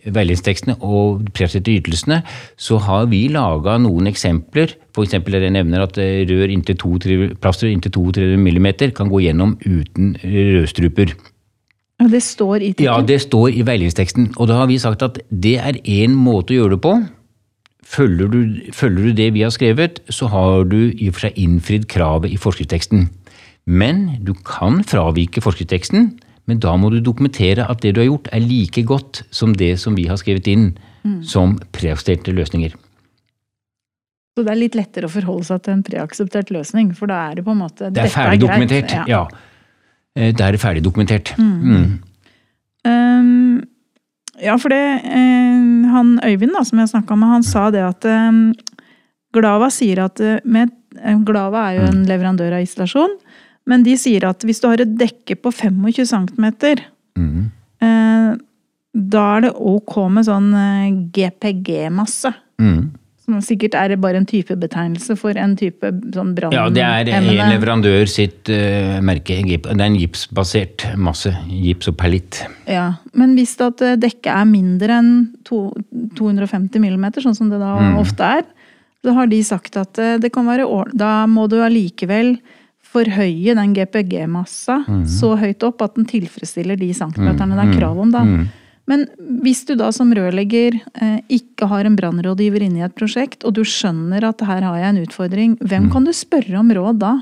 [0.06, 2.22] veiledningstekstene og presterte ytelsene,
[2.58, 4.76] så har vi laga noen eksempler.
[4.96, 5.18] F.eks.
[5.26, 9.58] der jeg nevner at eh, rør inntil 2-3 plaster inntil 2-3 mm kan gå gjennom
[9.66, 11.16] uten rødstruper.
[12.00, 14.34] Ja, Det står i Ja, det står i veiledningsteksten.
[14.38, 16.96] Og da har vi sagt at det er én måte å gjøre det på.
[17.86, 18.40] Følger du,
[18.74, 22.34] følger du det vi har skrevet, så har du i og for seg innfridd kravet
[22.34, 23.10] i forskriftsteksten.
[23.66, 26.16] Men du kan fravike forskriftsteksten,
[26.46, 29.76] men da må du dokumentere at det du har gjort er like godt som det
[29.82, 30.68] som vi har skrevet inn
[31.26, 32.74] som preaksepterte løsninger.
[34.36, 37.38] Så det er litt lettere å forholde seg til en preakseptert løsning, for da er
[37.38, 38.92] det på en måte Det er ferdig dokumentert.
[38.92, 39.06] Ja.
[39.08, 39.22] ja.
[40.16, 41.32] Er det ferdig dokumentert.
[41.40, 42.02] Mm.
[42.88, 43.64] Ehm,
[44.44, 48.08] ja, for det eh, Han Øyvind da, som jeg snakka med, han sa det at
[48.08, 48.50] um,
[49.36, 53.16] Glava sier at eh, med, eh, Glava er jo en leverandør av isolasjon,
[53.68, 56.52] men de sier at hvis du har et dekke på 25 cm,
[57.16, 57.46] Mm.
[57.82, 58.36] eh,
[58.96, 62.34] da er det ok med sånn eh, GPG-masse.
[62.62, 62.92] Mm.
[63.26, 68.06] Som sikkert er bare en typebetegnelse for en type sånn Ja, det er en leverandør
[68.08, 69.40] sitt uh, merke.
[69.42, 71.32] Det er en gipsbasert masse.
[71.50, 72.44] Gips og perlitt.
[72.70, 75.12] Ja, Men hvis det at eh, dekket er mindre enn
[75.44, 75.72] to,
[76.20, 77.98] 250 millimeter, sånn som det da Mm.
[78.04, 78.44] ofte er,
[79.04, 82.38] så har de sagt at det kan være da må du allikevel
[82.96, 85.06] forhøye den GPG-massa Mm.
[85.08, 88.12] så høyt opp at den tilfredsstiller de centimeterne det er krav om.
[88.12, 88.24] da.
[88.24, 88.48] Mm.
[88.88, 89.06] Men
[89.42, 93.56] hvis du da som rørlegger eh, ikke har en brannrådgiver inne i et prosjekt, og
[93.58, 97.16] du skjønner at her har jeg en utfordring, hvem kan du spørre om råd da?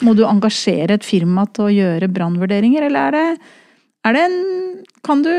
[0.00, 3.26] Må du engasjere et firma til å gjøre brannvurderinger, eller er det,
[4.08, 4.40] er det en
[5.04, 5.30] Kan du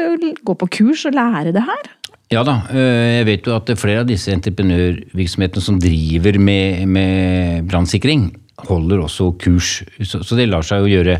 [0.42, 1.90] gå på kurs og lære det her?
[2.34, 7.68] Ja da, øh, jeg vet jo at flere av disse entreprenørvirksomhetene som driver med, med
[7.70, 8.32] brannsikring,
[8.68, 9.84] holder også kurs.
[10.06, 11.20] Så, så, det lar seg jo gjøre.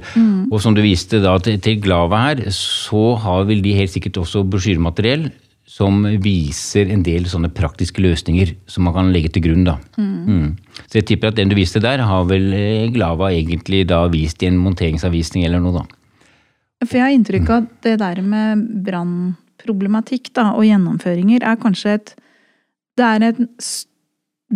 [0.52, 4.20] Og som du viste da til, til Glava her, så har vel de helt sikkert
[4.22, 5.30] også brosjyremateriell
[5.72, 9.64] som viser en del sånne praktiske løsninger som man kan legge til grunn.
[9.64, 9.78] da.
[9.96, 10.58] Mm.
[10.90, 14.44] Så jeg tipper at den du viste der, har vel eh, Glava egentlig da vist
[14.44, 15.86] i en monteringsanvisning eller noe, da.
[16.84, 21.96] For jeg har inntrykk av at det der med brannproblematikk da, og gjennomføringer er kanskje
[22.00, 22.16] et
[23.00, 23.86] Det er s-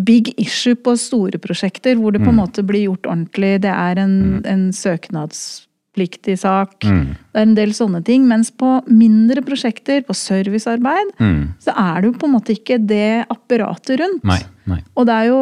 [0.04, 2.42] big issue på store prosjekter hvor det på en Mm.
[2.44, 3.62] måte blir gjort ordentlig.
[3.62, 6.84] Det er en, en søknadspliktig sak.
[6.84, 7.06] Mm.
[7.32, 8.26] Det er en del sånne ting.
[8.28, 11.54] Mens på mindre prosjekter, på servicearbeid, Mm.
[11.64, 14.24] så er det jo på en måte ikke det apparatet rundt.
[14.24, 14.40] Nei.
[14.68, 14.82] nei.
[14.98, 15.40] Og det er jo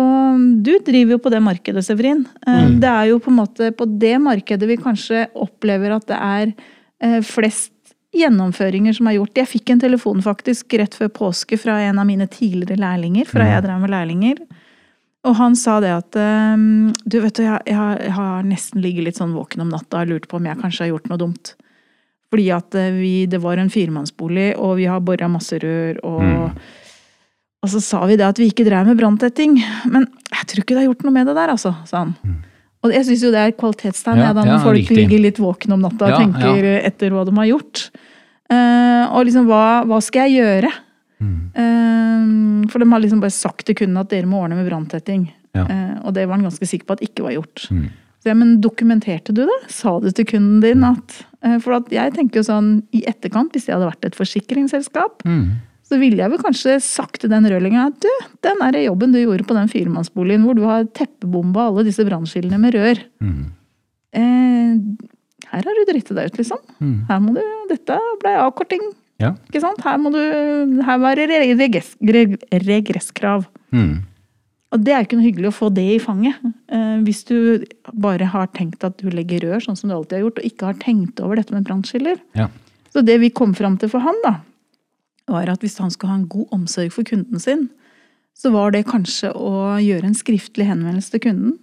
[0.63, 2.25] Du driver jo på det markedet, Severin.
[2.47, 2.79] Eh, Mm.
[2.79, 6.53] Det er jo på en måte på det markedet vi kanskje opplever at det er
[7.01, 7.72] eh, flest
[8.13, 9.37] gjennomføringer som er gjort.
[9.37, 13.47] Jeg fikk en telefon faktisk rett før påske fra en av mine tidligere lærlinger, fra
[13.49, 14.43] jeg drev med lærlinger.
[15.23, 16.63] Og han sa det at eh,
[17.05, 20.27] Du, vet du, jeg, jeg, har, nesten ligget litt sånn våken om natta og lurt
[20.27, 21.53] på om jeg kanskje har gjort noe dumt.
[22.33, 26.23] Fordi at eh, vi, det var en firemannsbolig, og vi har bora masse rør, og
[26.23, 26.57] Mm.
[27.63, 29.55] og så sa vi det at vi ikke drev med branntetting.
[29.87, 32.43] Men jeg tror ikke det har gjort noe med det der, altså, sa han.
[32.83, 34.97] Og jeg syns jo det er et kvalitetstegn Ja, da, når ja, folk riktig.
[34.97, 37.85] ligger litt våkne om natta og Ja, tenker etter hva de har gjort.
[38.51, 40.71] Uh, og liksom, hva, hva skal jeg gjøre?
[41.23, 45.27] Eh, for de har liksom bare sagt til kunden at dere må ordne med branntetting.
[45.55, 47.67] Eh, og det var han ganske sikker på at ikke var gjort.
[47.71, 47.85] Mm.
[48.23, 49.59] Så ja, men dokumenterte du det?
[49.71, 53.51] Sa du til kunden din at eh, For at jeg tenker jo sånn i etterkant,
[53.55, 55.61] hvis jeg hadde vært et forsikringsselskap, Mm.
[55.83, 58.09] Så ville jeg vel kanskje sagt til den rørleggeren at du,
[58.45, 62.59] den der jobben du gjorde på den firemannsboligen hvor du har teppebomba alle disse brannskillene
[62.61, 63.43] med rør, Mm.
[64.13, 64.79] eh,
[65.53, 66.57] her har du dritt deg ut, liksom.
[66.81, 66.95] Mm.
[67.09, 68.81] Her må du, Dette ble avkorting.
[69.21, 69.33] Ja.
[69.51, 69.83] Ikke sant?
[69.85, 71.27] Her må du, her var det
[71.59, 73.45] regress, regresskrav.
[73.73, 74.01] Mm.
[74.73, 76.39] Og det er ikke noe hyggelig å få det i fanget.
[76.73, 80.23] Eh, hvis du bare har tenkt at du legger rør sånn som du alltid har
[80.25, 82.17] gjort, og ikke har tenkt over dette med brannskiller.
[82.39, 82.47] Ja.
[82.93, 84.39] Så det vi kom fram til for han, da,
[85.27, 87.69] var at hvis han skulle ha en god omsorg for kunden sin,
[88.35, 91.53] så var det kanskje å gjøre en skriftlig henvendelse til kunden.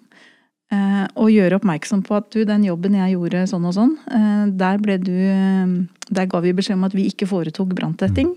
[0.73, 4.51] eh, Og gjøre oppmerksom på at du, den jobben jeg gjorde sånn og sånn, eh,
[4.57, 8.33] der ble du eh, Der ga vi beskjed om at vi ikke foretok branntetting.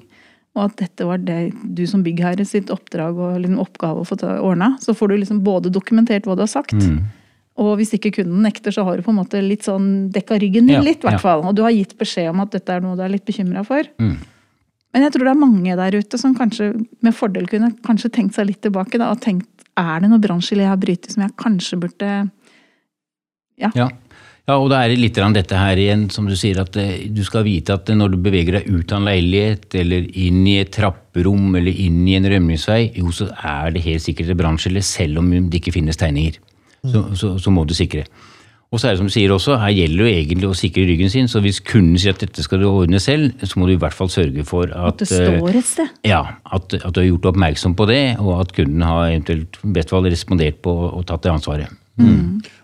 [0.56, 4.18] Og at dette var det du som byggherre sitt oppdrag og liksom oppgave å få
[4.38, 4.76] ordna.
[4.80, 7.00] Så får du liksom både dokumentert hva du har sagt, Mm.
[7.58, 10.68] og hvis ikke kunden nekter, så har du på en måte litt sånn dekka ryggen
[10.68, 11.42] din Ja, litt, i hvert fall.
[11.46, 13.82] Og du har gitt beskjed om at dette er noe du er litt bekymra for.
[14.00, 14.18] Mm.
[14.93, 16.69] Men jeg tror det er mange der ute som kanskje
[17.01, 20.67] med fordel kunne kanskje tenkt seg litt tilbake da, og tenkt er det noe bransjelig
[20.67, 22.13] jeg har brytet som jeg kanskje burde
[23.62, 23.69] Ja.
[23.77, 23.88] ja,
[24.58, 27.45] og da er det litt dette her igjen, som du sier, at eh, du skal
[27.45, 31.56] vite at når du beveger deg ut av en leilighet, eller inn i et trapperom,
[31.56, 35.29] eller inn i en rømningsvei, jo, så er det helt sikkert et brannskille, selv om
[35.32, 36.41] det ikke finnes tegninger.
[36.84, 38.03] Så, så, så må du sikre.
[38.74, 40.86] Og så er det som du sier også, her gjelder det jo egentlig å sikre
[40.90, 43.76] ryggen sin, så hvis kunden sier at dette skal du ordne selv, så må du
[43.76, 45.92] i hvert fall sørge for at At det eh, står et sted.
[46.10, 49.94] Ja, at, at du har gjort oppmerksom på det, og at kunden har eventuelt best
[49.94, 51.78] fall respondert på og tatt det ansvaret.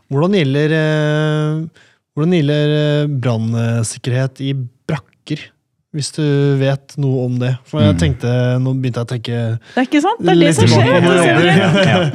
[0.09, 1.85] Hvordan gjelder, eh,
[2.17, 5.45] hvordan gjelder eh, brannsikkerhet i brakker?
[5.93, 6.25] Hvis du
[6.57, 7.55] vet noe om det.
[7.69, 8.29] For jeg tenkte,
[8.61, 10.21] Nå begynte jeg å tenke Det er ikke sant?
[10.21, 12.13] Det er det som skjer.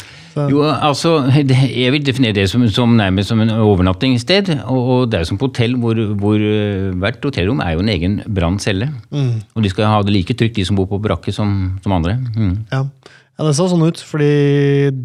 [0.36, 4.52] Jo, altså, Jeg vil definere det som, som nærmest som en overnattingssted.
[4.66, 7.88] Og, og det er som på hotell, hvor, hvor eh, hvert hotellrom er jo en
[7.94, 8.90] egen branncelle.
[9.10, 11.92] Mm, Og de skal ha det like trygt, de som bor på brakke, som, som
[11.98, 12.16] andre.
[12.36, 12.54] Mm.
[12.72, 12.84] ja.
[12.84, 14.32] ja, det så sånn ut, fordi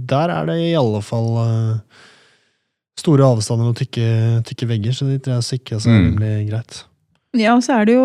[0.10, 2.02] der er det i alle fall eh,
[3.00, 4.10] store avstander og tykke,
[4.48, 6.06] tykke vegger, så de tror jeg sikrer seg Mm.
[6.12, 6.84] rimelig greit.
[7.36, 8.04] Ja, og så er det jo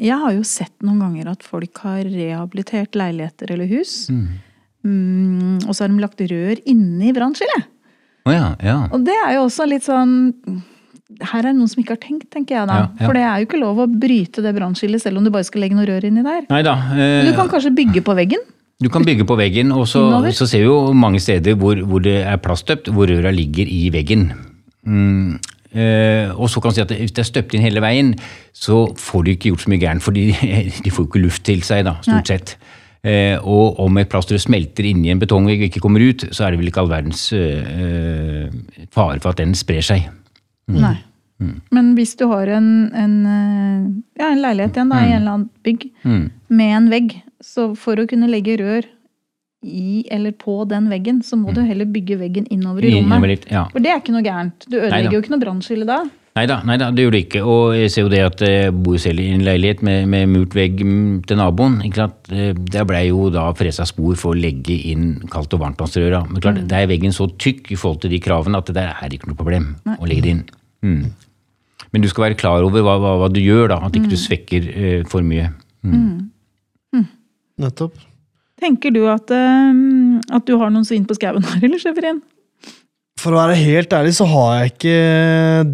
[0.00, 4.06] Jeg har jo sett noen ganger at folk har rehabilitert leiligheter eller hus.
[4.08, 4.38] Mm.
[4.86, 7.68] Mm, og så har de lagt rør inni brannskillet.
[8.28, 8.76] Oh, ja, ja.
[8.92, 10.12] Og det er jo også litt sånn
[11.24, 12.78] Her er det noen som ikke har tenkt, tenker jeg da.
[12.84, 12.88] Ja.
[13.02, 15.64] For det er jo ikke lov å bryte det brannskillet selv om du bare skal
[15.64, 16.46] legge noe rør inni der.
[16.52, 18.44] Neida, eh, du kan kanskje bygge på veggen.
[18.80, 22.00] du kan bygge på veggen, og så, så ser vi jo mange steder hvor, hvor
[22.00, 24.30] det er plaststøpt, hvor røra ligger i veggen.
[24.86, 25.40] Mm.
[25.70, 28.14] Uh, og så kan du si at hvis det er støpt inn hele veien,
[28.56, 31.62] så får du ikke gjort så mye gærent, For de får jo ikke luft til
[31.66, 32.38] seg, da, stort Nei.
[32.38, 32.56] sett.
[33.02, 36.50] Eh, og om et plaster smelter inni en betongvegg og ikke kommer ut, så er
[36.52, 38.50] det vel ikke all verdens eh,
[38.92, 40.08] fare for at den sprer seg.
[40.70, 40.98] Nei.
[41.72, 43.84] Men hvis du har en, en, eh,
[44.20, 46.30] ja, en leilighet igjen da, i en eller annen bygg Mm.
[46.52, 48.84] med en vegg, så for å kunne legge rør
[49.64, 53.48] i eller på den veggen, så må du heller bygge veggen innover i rommet.
[53.50, 53.66] ja.
[53.72, 54.66] For det er ikke noe gærent.
[54.68, 54.86] Du Neida.
[54.88, 55.98] ødelegger jo ikke noe brannskille da.
[56.38, 57.40] Nei da, nei da, det gjorde det ikke.
[57.42, 60.54] Og jeg ser jo det at jeg bor selv i en leilighet med, med murt
[60.54, 61.80] vegg mm, til naboen.
[61.86, 62.30] ikke sant?
[62.30, 66.22] Eh, Der blei jo da fresa spor for å legge inn kaldt- og varmtvannsrøra.
[66.30, 68.94] Men klart, der er veggen så tykk i forhold til de kravene at det der
[68.94, 70.44] er ikke noe problem å legge det inn.
[70.86, 71.02] Mm.
[71.90, 73.80] Men du skal være klar over hva, hva, hva du gjør, da.
[73.88, 75.50] At ikke du svekker eh, for mye.
[77.60, 77.98] Nettopp.
[78.60, 82.20] Tenker du at, um, at du har noen svin på skauen her, eller, Severin?
[83.20, 84.94] For å være helt ærlig så har jeg ikke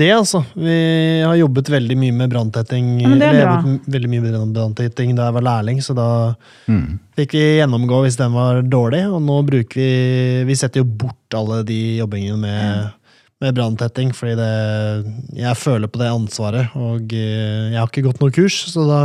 [0.00, 0.40] det, altså.
[0.58, 0.76] Vi
[1.22, 2.88] har jobbet veldig mye med branntetting.
[3.04, 6.08] Ja, er veldig mye med branntetting da jeg var lærling, så da
[6.66, 6.98] Mm.
[7.16, 9.04] fikk vi gjennomgå hvis den var dårlig.
[9.06, 12.90] Og nå bruker vi Vi setter jo bort alle de jobbingene med,
[13.40, 18.20] med branntetting, fordi det Jeg føler på det ansvaret, og eh, jeg har ikke gått
[18.20, 19.00] noe kurs, så da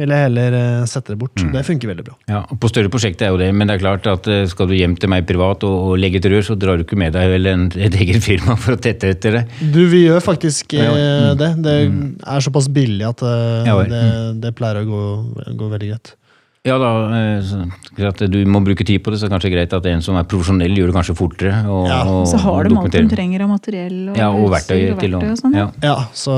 [0.00, 1.36] vil jeg heller eh, sette det bort.
[1.42, 1.50] Mm.
[1.52, 2.14] Det funker veldig bra.
[2.30, 4.74] Ja, På større prosjekter er jo det, men det er klart at eh, skal du
[4.78, 7.28] hjem til meg privat og, og legge et rør, så drar du ikke med deg
[7.34, 9.44] vel en, et eget firma for å tette etter det.
[9.74, 11.12] Du, vi gjør faktisk Ja, ja.
[11.34, 11.38] mm.
[11.42, 11.50] det.
[11.68, 11.76] Det
[12.24, 14.02] er såpass billig at eh, Ja det,
[14.46, 15.04] det pleier å gå,
[15.60, 16.14] gå veldig greit.
[16.62, 17.64] Ja da, eh, så,
[18.06, 20.14] at du må bruke tid på det, så er det kanskje greit at en som
[20.16, 21.56] er profesjonell, gjør det kanskje fortere.
[21.66, 22.04] Og, Ja.
[22.06, 25.30] og, Så har de alt de trenger av materiell og, Ja, og verktøy og verktøy
[25.32, 25.56] og sånn.
[25.58, 26.36] ja, Ja, så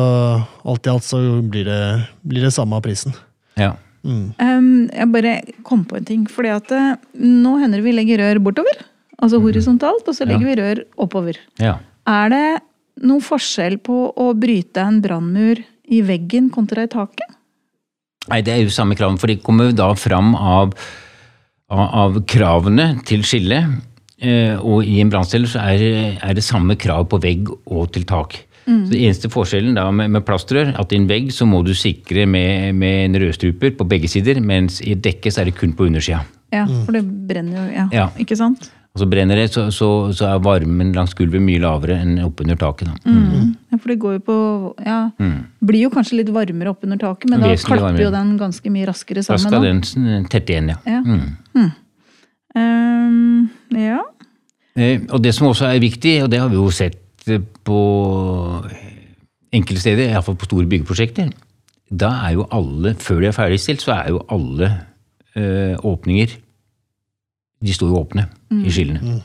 [0.65, 1.81] alt i alt så blir det,
[2.25, 3.13] blir det samme av prisen.
[3.61, 3.75] Ja.
[4.05, 4.35] Mm.
[4.37, 6.27] Um, jeg bare kom på en ting.
[6.29, 8.83] fordi at eh, nå hender det vi legger rør bortover.
[9.23, 11.39] Altså horisontalt, og så legger vi rør oppover.
[11.63, 11.79] ja.
[12.05, 12.47] Er det
[13.01, 17.31] noen forskjell på å bryte en brannmur i veggen kontra i taket?
[18.29, 20.75] Nei, det er jo samme krav, for de kommer jo da fram av,
[21.73, 23.63] av, av kravene til skille.
[24.21, 25.85] Eh, og i en brannstelle så er,
[26.21, 28.37] er det samme krav på vegg og til tak.
[28.65, 31.75] Så det eneste forskjellen da med, med plastrør, at i en vegg så må du
[31.77, 35.75] sikre med, med en rødstruper på begge sider, mens i dekket så er det kun
[35.77, 36.23] på undersida.
[36.55, 37.85] Ja, for det brenner jo, ja.
[37.93, 38.07] Ja.
[38.21, 38.71] Ikke sant?
[38.95, 42.55] Og så brenner det, så, så, så er varmen langs gulvet mye lavere enn oppunder
[42.61, 42.93] taket.
[42.93, 43.11] Da.
[43.11, 43.49] Mm.
[43.75, 44.37] Ja, for det går jo på
[44.87, 44.99] Ja,
[45.67, 48.05] blir jo kanskje litt varmere oppunder taket, men da klapper varmere.
[48.07, 49.83] jo den ganske mye raskere Da sammen.
[49.83, 50.79] skal den tette igjen, ja.
[50.87, 51.01] Ja.
[51.03, 51.73] Mm.
[52.55, 53.99] Um, ja.
[54.77, 57.01] Eh, Og det som også er viktig, og det har vi jo sett
[57.65, 57.81] på
[59.55, 61.31] enkelte steder, iallfall på store byggeprosjekter,
[61.95, 64.71] da er jo alle, før de er ferdigstilt, så er jo alle
[65.37, 66.41] eh, åpninger
[67.65, 68.27] De står jo åpne
[68.65, 69.21] i skillene.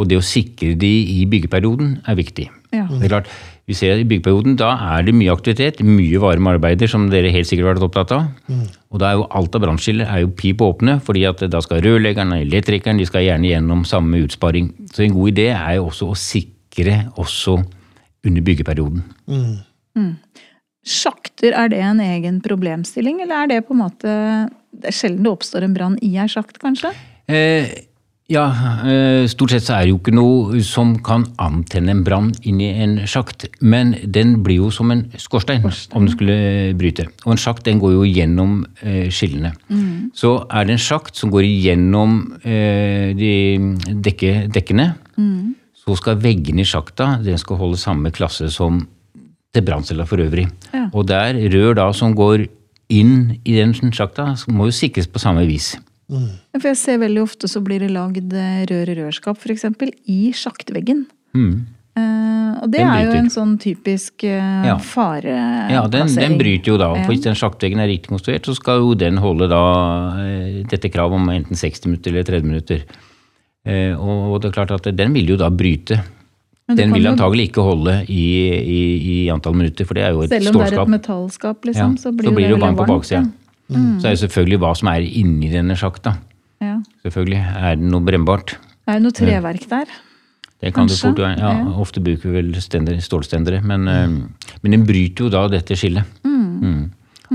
[0.00, 2.48] Og det å sikre de i byggeperioden er viktig.
[2.72, 2.86] Ja.
[2.88, 3.28] Det er klart,
[3.68, 7.30] vi ser at I byggeperioden da er det mye aktivitet, mye varme arbeider, som dere
[7.30, 8.56] helt sikkert har vært opptatt av.
[8.90, 11.84] Og da er jo alt av brannskiller er jo pip åpne, fordi at da skal
[11.84, 14.72] rørleggeren og elektrikeren de skal gjerne gjennom samme utsparing.
[14.90, 16.61] Så en god idé er jo også å sikre
[17.16, 17.62] også
[18.24, 19.04] under byggeperioden.
[20.82, 24.10] Sjakter, er det en egen problemstilling, eller er det på en måte
[24.72, 26.90] Det er sjelden det oppstår en brann i ei sjakt, kanskje?
[27.28, 27.68] Eh,
[28.32, 28.46] ja,
[28.88, 32.70] eh, stort sett så er det jo ikke noe som kan antenne en brann inni
[32.82, 33.44] en sjakt.
[33.60, 37.10] Men den blir jo som en skorstein, om den skulle bryte.
[37.26, 39.52] Og en sjakt den går jo gjennom eh, skillene.
[40.16, 43.32] Så er det en sjakt som går igjennom eh, de
[44.08, 44.94] dekke, dekkene,
[45.82, 48.84] så skal veggene i sjakta den skal holde samme klasse som
[49.52, 50.46] til branncella for øvrig.
[50.72, 50.86] Ja.
[50.96, 52.46] Og der rør da som går
[52.92, 55.74] inn i den sjakta, må jo sikres på samme vis.
[56.12, 56.30] Mm.
[56.58, 59.68] For jeg ser veldig ofte så blir det lagd eh, rør i rørskap, f.eks.
[60.12, 61.06] i sjaktveggen.
[61.36, 61.54] Mm.
[61.92, 64.78] Uh, og det er jo en sånn typisk uh, Ja.
[64.80, 65.74] fareplassering.
[65.74, 66.88] Ja, den, den bryter jo da.
[67.02, 69.64] For hvis den sjaktveggen er riktig konstruert, så skal jo den holde da
[70.16, 72.86] uh, dette kravet om enten 60 minutter eller 30 minutter.
[73.64, 76.00] Eh, Og det er klart at den vil jo da bryte.
[76.72, 78.80] Den vil antagelig ikke holde i, i,
[79.12, 80.46] i antall minutter, for det er jo et stålskap.
[80.46, 83.32] Selv om det er et metallskap, liksom, Ja, så blir, det jo vann på varmt,
[83.72, 84.00] Mm.
[84.02, 86.10] Så er det selvfølgelig hva som er inni denne sjakta.
[86.60, 86.74] Ja.
[87.06, 88.56] Selvfølgelig er det noe brennbart.
[88.84, 89.86] Er det noe treverk der.
[90.60, 90.98] Det kan Kanskje?
[90.98, 91.22] du fort.
[91.40, 91.70] Ja, ja.
[91.80, 94.18] Ofte bruker vi vel stender, stålstendere, men, mm.
[94.60, 96.04] men den bryter jo da dette skillet.
[96.26, 96.90] Mm.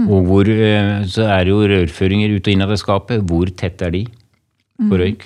[0.05, 3.25] Og hvor, eh, så er det jo rørføringer ut og inn av det skapet.
[3.25, 4.03] Hvor tett er de
[4.77, 5.25] for røyk?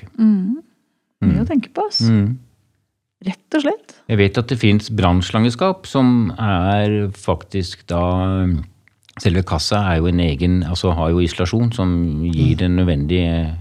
[1.21, 2.01] Mye å tenke på, ass.
[2.09, 2.37] Mm.
[3.21, 3.95] Rett og slett.
[4.09, 8.01] Jeg vet at det fins brannslangeskap som er faktisk da
[9.21, 11.89] Selve kassa er jo en egen, altså har jo isolasjon som
[12.31, 13.51] gir det nødvendige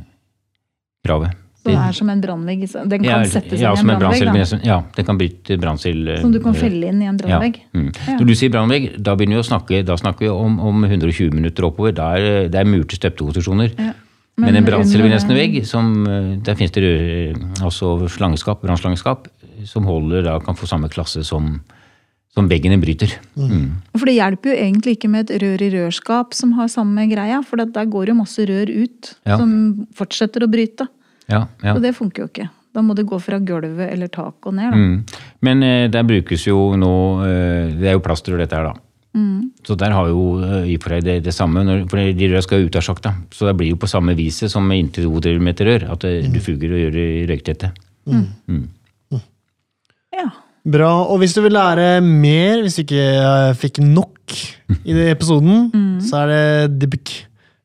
[1.05, 1.35] kravet.
[1.61, 2.62] Så det er som en brannvegg.
[2.73, 4.31] Den kan Ja, settes ja, inn som i en brannvegg.
[4.31, 4.61] da.
[4.64, 6.09] Ja, det kan bryte brannsild.
[6.23, 7.59] Som du kan felle inn i en brannvegg.
[7.61, 7.81] Ja.
[7.81, 7.90] Mm.
[8.07, 8.15] Ja.
[8.17, 11.35] Når du sier brannvegg, da begynner vi å snakke, da snakker vi om, om 120
[11.35, 11.92] minutter oppover.
[11.92, 13.75] Da er det er murte støpte konstruksjoner.
[13.77, 13.92] Ja.
[14.41, 19.29] Men, en under- vegg, som, eh, der finnes det rør, altså slangeskap, brannslangeskap,
[19.65, 21.61] som holder, da kan få samme klasse som,
[22.35, 23.13] som veggen den bryter.
[23.37, 23.71] Mm.
[23.97, 27.43] For det hjelper jo egentlig ikke med et rør i rørskap som har samme greia,
[27.45, 29.37] for det- der går jo masse rør ut Ja.
[29.37, 30.88] som fortsetter å bryte.
[31.29, 31.75] Ja, ja.
[31.75, 32.49] Og det funker jo ikke.
[32.73, 34.71] Da må det gå fra gulvet eller tak og ned.
[34.71, 34.77] Da.
[34.77, 35.05] Mm.
[35.43, 38.75] Men eh, der brukes jo nå eh, Det er jo plastrør, dette her, da.
[39.17, 39.50] Mm.
[39.67, 42.29] Så der har jo eh, i og for seg det, det samme, når, for de
[42.31, 43.15] røra skal jo ut av sjakta.
[43.35, 46.13] Så det blir jo på samme viset som med inntil to meter rør, at det,
[46.31, 47.73] du fuger og gjør det røyktette.
[50.15, 50.29] Ja.
[50.71, 50.90] Bra.
[51.08, 54.37] Og hvis du vil lære mer, hvis du ikke eh, fikk nok
[54.85, 55.69] i den episoden,
[56.06, 57.13] så er det DIBK.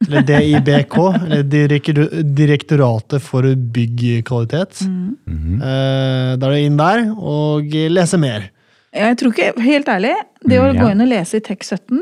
[0.06, 4.82] Eller DIBK, eller Direktoratet for byggkvalitet.
[4.86, 8.50] Eh, Da er du inn der og lese mer.
[8.96, 10.14] Jeg tror ikke, helt ærlig,
[10.48, 10.82] det å Mm, ja.
[10.84, 12.02] gå inn og lese i tekst 17,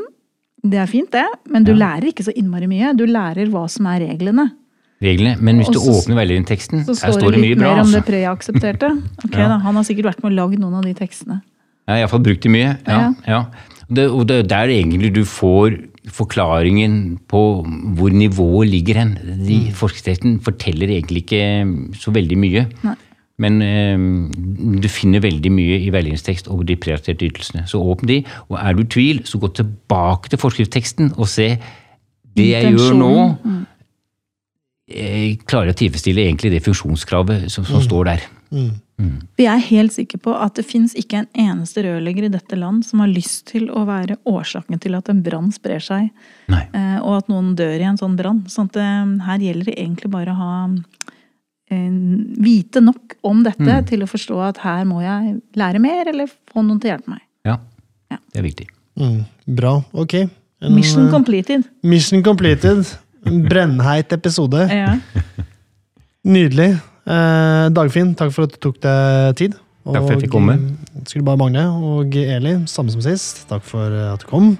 [0.64, 2.94] det er fint det, men du lærer ikke så innmari mye.
[2.96, 4.50] Du lærer hva som er reglene.
[5.02, 5.40] Reglene.
[5.40, 7.58] Men hvis Også, du så- åpner veiledningsteksten, Så her står står det det mye litt
[7.58, 7.74] bra.
[7.74, 8.10] mer om det Altså.
[8.12, 9.02] preaksepterte.
[9.24, 9.48] Ok Ja.
[9.48, 11.42] da, Han har sikkert vært med og lagd noen av de tekstene.
[11.88, 12.78] Har iallfall brukt det mye.
[12.86, 13.44] Ja, ja.
[13.92, 15.76] Det, og det er der egentlig du får
[16.08, 17.40] forklaringen på
[17.96, 19.14] hvor nivået ligger hen.
[19.46, 21.42] De Forskriftsteksten forteller egentlig ikke
[22.00, 22.66] så veldig mye.
[22.84, 22.94] Nei.
[23.42, 24.04] Men eh,
[24.80, 27.64] du finner veldig mye i veiledningstekst over de prioriterte ytelsene.
[27.70, 28.20] Så åpne de,
[28.50, 31.54] og er du i tvil, så gå tilbake til forskriftsteksten og se
[32.34, 33.12] det jeg gjør nå.
[33.14, 33.62] Intensjonen.
[34.94, 38.26] Jeg klarer å tilfredsstille egentlig det funksjonskravet som, som står der.
[39.34, 42.84] Vi er helt sikre på at det fins ikke en eneste rørlegger i dette land
[42.86, 46.12] som har lyst til å være årsaken til at en brann sprer seg,
[46.52, 46.62] Nei.
[46.76, 48.44] eh, og at noen dør i en sånn brann.
[48.52, 51.03] Sånn at eh, her gjelder det egentlig bare å ha eh,
[51.70, 53.86] vite nok om dette Mm.
[53.86, 57.08] til å forstå at her må jeg lære mer, eller få noen til å hjelpe
[57.08, 57.20] meg.
[57.44, 57.56] Ja,
[58.10, 58.18] Ja.
[58.32, 58.68] det er viktig.
[58.98, 59.24] Mm,
[59.56, 59.82] bra.
[59.92, 60.14] Ok.
[60.14, 61.64] En, Mission eh, completed.
[61.82, 62.86] mission completed.
[63.24, 64.68] Brennheit episode.
[64.70, 64.98] Ja.
[66.24, 66.80] Nydelig.
[67.06, 69.52] Eh, Dagfinn, takk for at du tok deg tid.
[69.84, 70.54] Takk for at jeg fikk komme.
[70.54, 71.64] eh, skulle bare mangle.
[71.82, 73.46] Og Eli, samme som sist.
[73.48, 74.56] Takk for at du kom.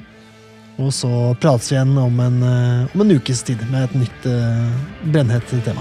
[0.79, 4.27] Og så prates vi igjen om en, eh, om en ukes tid med et nytt
[4.27, 4.71] uh,
[5.13, 5.81] brennhett tema.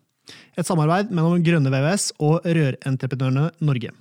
[0.57, 3.93] Et samarbeid mellom Grønne VVS og Rørentreprenørene Norge.